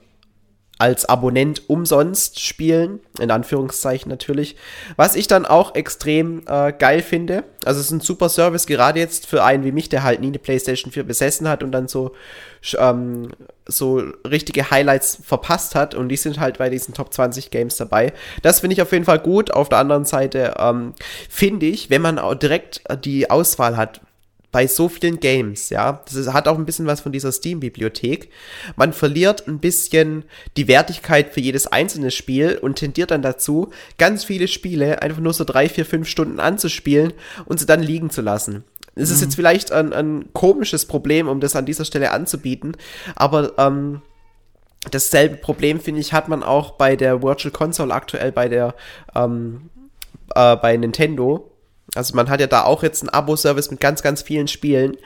[0.82, 4.56] als Abonnent umsonst spielen, in Anführungszeichen natürlich.
[4.96, 8.98] Was ich dann auch extrem äh, geil finde, also es ist ein super Service, gerade
[8.98, 11.86] jetzt für einen wie mich, der halt nie eine PlayStation 4 besessen hat und dann
[11.86, 12.16] so,
[12.78, 13.28] ähm,
[13.64, 18.12] so richtige Highlights verpasst hat und die sind halt bei diesen Top 20 Games dabei.
[18.42, 19.52] Das finde ich auf jeden Fall gut.
[19.52, 20.94] Auf der anderen Seite ähm,
[21.30, 24.00] finde ich, wenn man auch direkt die Auswahl hat,
[24.52, 26.02] bei so vielen Games, ja.
[26.04, 28.28] Das ist, hat auch ein bisschen was von dieser Steam-Bibliothek.
[28.76, 30.24] Man verliert ein bisschen
[30.58, 35.32] die Wertigkeit für jedes einzelne Spiel und tendiert dann dazu, ganz viele Spiele einfach nur
[35.32, 37.14] so drei, vier, fünf Stunden anzuspielen
[37.46, 38.64] und sie dann liegen zu lassen.
[38.94, 39.24] Es ist mhm.
[39.24, 42.76] jetzt vielleicht ein, ein komisches Problem, um das an dieser Stelle anzubieten,
[43.16, 44.02] aber ähm,
[44.90, 48.74] dasselbe Problem, finde ich, hat man auch bei der Virtual Console aktuell bei der
[49.14, 49.70] ähm,
[50.34, 51.51] äh, bei Nintendo
[51.94, 54.96] also man hat ja da auch jetzt einen Abo-Service mit ganz, ganz vielen Spielen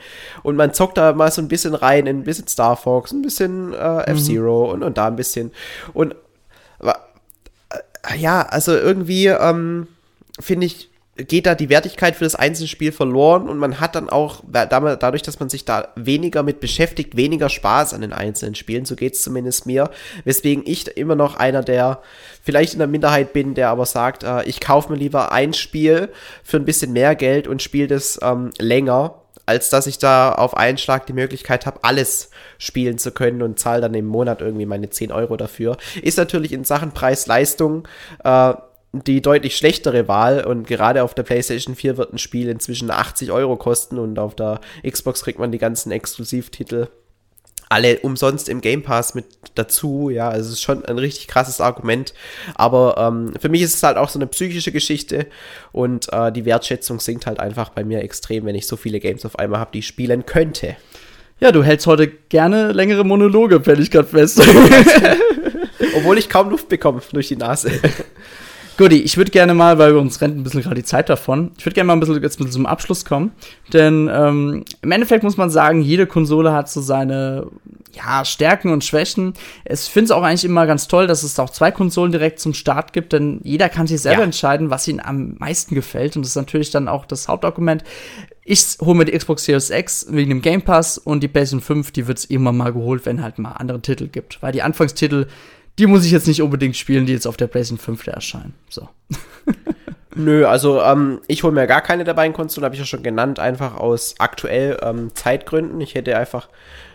[0.43, 3.21] und man zockt da mal so ein bisschen rein in ein bisschen Star Fox, ein
[3.21, 4.73] bisschen äh, F-Zero mhm.
[4.73, 5.51] und, und da ein bisschen.
[5.93, 6.15] Und
[6.81, 6.93] äh,
[8.17, 9.87] ja, also irgendwie ähm,
[10.39, 14.09] finde ich, geht da die Wertigkeit für das einzelne Spiel verloren und man hat dann
[14.09, 18.85] auch, dadurch, dass man sich da weniger mit beschäftigt, weniger Spaß an den einzelnen Spielen,
[18.85, 19.89] so geht es zumindest mir,
[20.23, 22.01] weswegen ich immer noch einer der,
[22.43, 26.09] vielleicht in der Minderheit bin, der aber sagt, äh, ich kaufe mir lieber ein Spiel
[26.43, 29.15] für ein bisschen mehr Geld und spiele das ähm, länger,
[29.45, 33.59] als dass ich da auf einen Schlag die Möglichkeit habe, alles spielen zu können und
[33.59, 35.77] zahle dann im Monat irgendwie meine 10 Euro dafür.
[36.01, 37.87] Ist natürlich in Sachen Preis-Leistung
[38.23, 38.53] äh,
[39.05, 43.31] die deutlich schlechtere Wahl und gerade auf der PlayStation 4 wird ein Spiel inzwischen 80
[43.31, 46.87] Euro kosten und auf der Xbox kriegt man die ganzen Exklusivtitel
[47.69, 49.25] alle umsonst im Game Pass mit
[49.55, 50.09] dazu.
[50.09, 52.13] Ja, also es ist schon ein richtig krasses Argument.
[52.55, 55.27] Aber ähm, für mich ist es halt auch so eine psychische Geschichte
[55.71, 59.25] und äh, die Wertschätzung sinkt halt einfach bei mir extrem, wenn ich so viele Games
[59.25, 60.77] auf einmal habe, die ich spielen könnte.
[61.39, 64.41] Ja, du hältst heute gerne längere Monologe, stelle ich gerade fest.
[65.97, 67.71] Obwohl ich kaum Luft bekomme durch die Nase.
[68.77, 71.51] Guti, ich würde gerne mal, weil wir uns rennt ein bisschen gerade die Zeit davon,
[71.57, 73.31] ich würde gerne mal ein bisschen jetzt ein bisschen zum Abschluss kommen.
[73.73, 77.47] Denn ähm, im Endeffekt muss man sagen, jede Konsole hat so seine
[77.93, 79.33] ja, Stärken und Schwächen.
[79.65, 82.53] Ich finde es auch eigentlich immer ganz toll, dass es auch zwei Konsolen direkt zum
[82.53, 84.25] Start gibt, denn jeder kann sich selber ja.
[84.25, 86.15] entscheiden, was ihm am meisten gefällt.
[86.15, 87.83] Und das ist natürlich dann auch das Hauptargument.
[88.45, 91.91] Ich hole mir die Xbox Series X wegen dem Game Pass und die PlayStation 5,
[91.91, 94.41] die wird es irgendwann mal geholt, wenn halt mal andere Titel gibt.
[94.41, 95.27] Weil die Anfangstitel
[95.79, 98.53] die muss ich jetzt nicht unbedingt spielen, die jetzt auf der PlayStation 5 erscheinen.
[98.69, 98.89] So.
[100.15, 103.03] Nö, also ähm, ich hole mir gar keine der beiden Konsolen, habe ich ja schon
[103.03, 105.79] genannt, einfach aus aktuell ähm, Zeitgründen.
[105.79, 106.49] Ich hätte einfach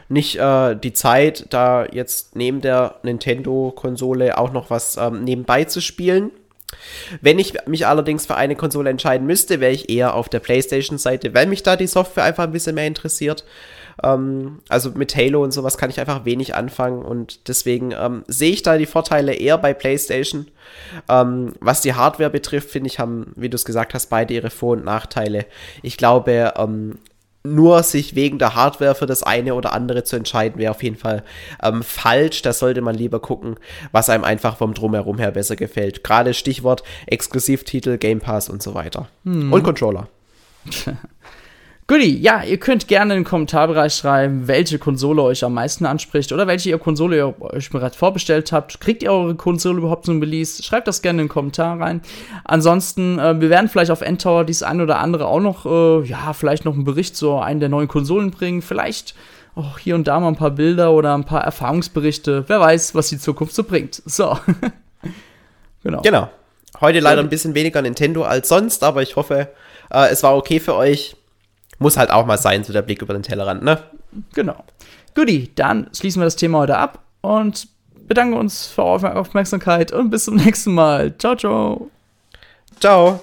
[0.09, 5.80] nicht äh, die Zeit, da jetzt neben der Nintendo-Konsole auch noch was ähm, nebenbei zu
[5.80, 6.33] spielen.
[7.20, 11.35] Wenn ich mich allerdings für eine Konsole entscheiden müsste, wäre ich eher auf der PlayStation-Seite,
[11.35, 13.45] weil mich da die Software einfach ein bisschen mehr interessiert.
[14.03, 18.53] Ähm, also mit Halo und sowas kann ich einfach wenig anfangen und deswegen ähm, sehe
[18.53, 20.47] ich da die Vorteile eher bei PlayStation.
[21.09, 24.51] Ähm, was die Hardware betrifft, finde ich, haben, wie du es gesagt hast, beide ihre
[24.51, 25.47] Vor- und Nachteile.
[25.83, 26.99] Ich glaube, ähm,
[27.45, 30.97] nur sich wegen der Hardware für das eine oder andere zu entscheiden, wäre auf jeden
[30.97, 31.24] Fall
[31.62, 32.43] ähm, falsch.
[32.43, 33.57] Da sollte man lieber gucken,
[33.90, 36.05] was einem einfach vom Drumherum her besser gefällt.
[36.05, 39.09] Gerade Stichwort Exklusivtitel, Game Pass und so weiter.
[39.24, 39.53] Hm.
[39.53, 40.09] Und Controller.
[41.89, 46.33] Goodie, ja, ihr könnt gerne in den Kommentarbereich schreiben, welche Konsole euch am meisten anspricht
[46.33, 48.80] oder welche ihr Konsole ihr euch bereits vorbestellt habt.
[48.80, 50.62] Kriegt ihr eure Konsole überhaupt zum Release?
[50.62, 52.01] Schreibt das gerne in den Kommentar rein.
[52.45, 56.33] Ansonsten, äh, wir werden vielleicht auf Endtower dies ein oder andere auch noch, äh, ja,
[56.33, 58.62] vielleicht noch einen Bericht zu einem der neuen Konsolen bringen.
[58.62, 59.14] Vielleicht
[59.57, 62.45] auch hier und da mal ein paar Bilder oder ein paar Erfahrungsberichte.
[62.47, 64.03] Wer weiß, was die Zukunft so bringt.
[64.07, 64.39] So.
[65.83, 66.01] genau.
[66.01, 66.30] Genau.
[66.80, 69.49] Heute leider ein bisschen weniger Nintendo als sonst, aber ich hoffe,
[69.91, 71.16] äh, es war okay für euch.
[71.83, 73.78] Muss halt auch mal sein, so der Blick über den Tellerrand, ne?
[74.35, 74.64] Genau.
[75.14, 77.68] Guti, dann schließen wir das Thema heute ab und
[78.07, 81.16] bedanken uns für eure Aufmerksamkeit und bis zum nächsten Mal.
[81.18, 81.91] Ciao, ciao.
[82.80, 83.20] Ciao.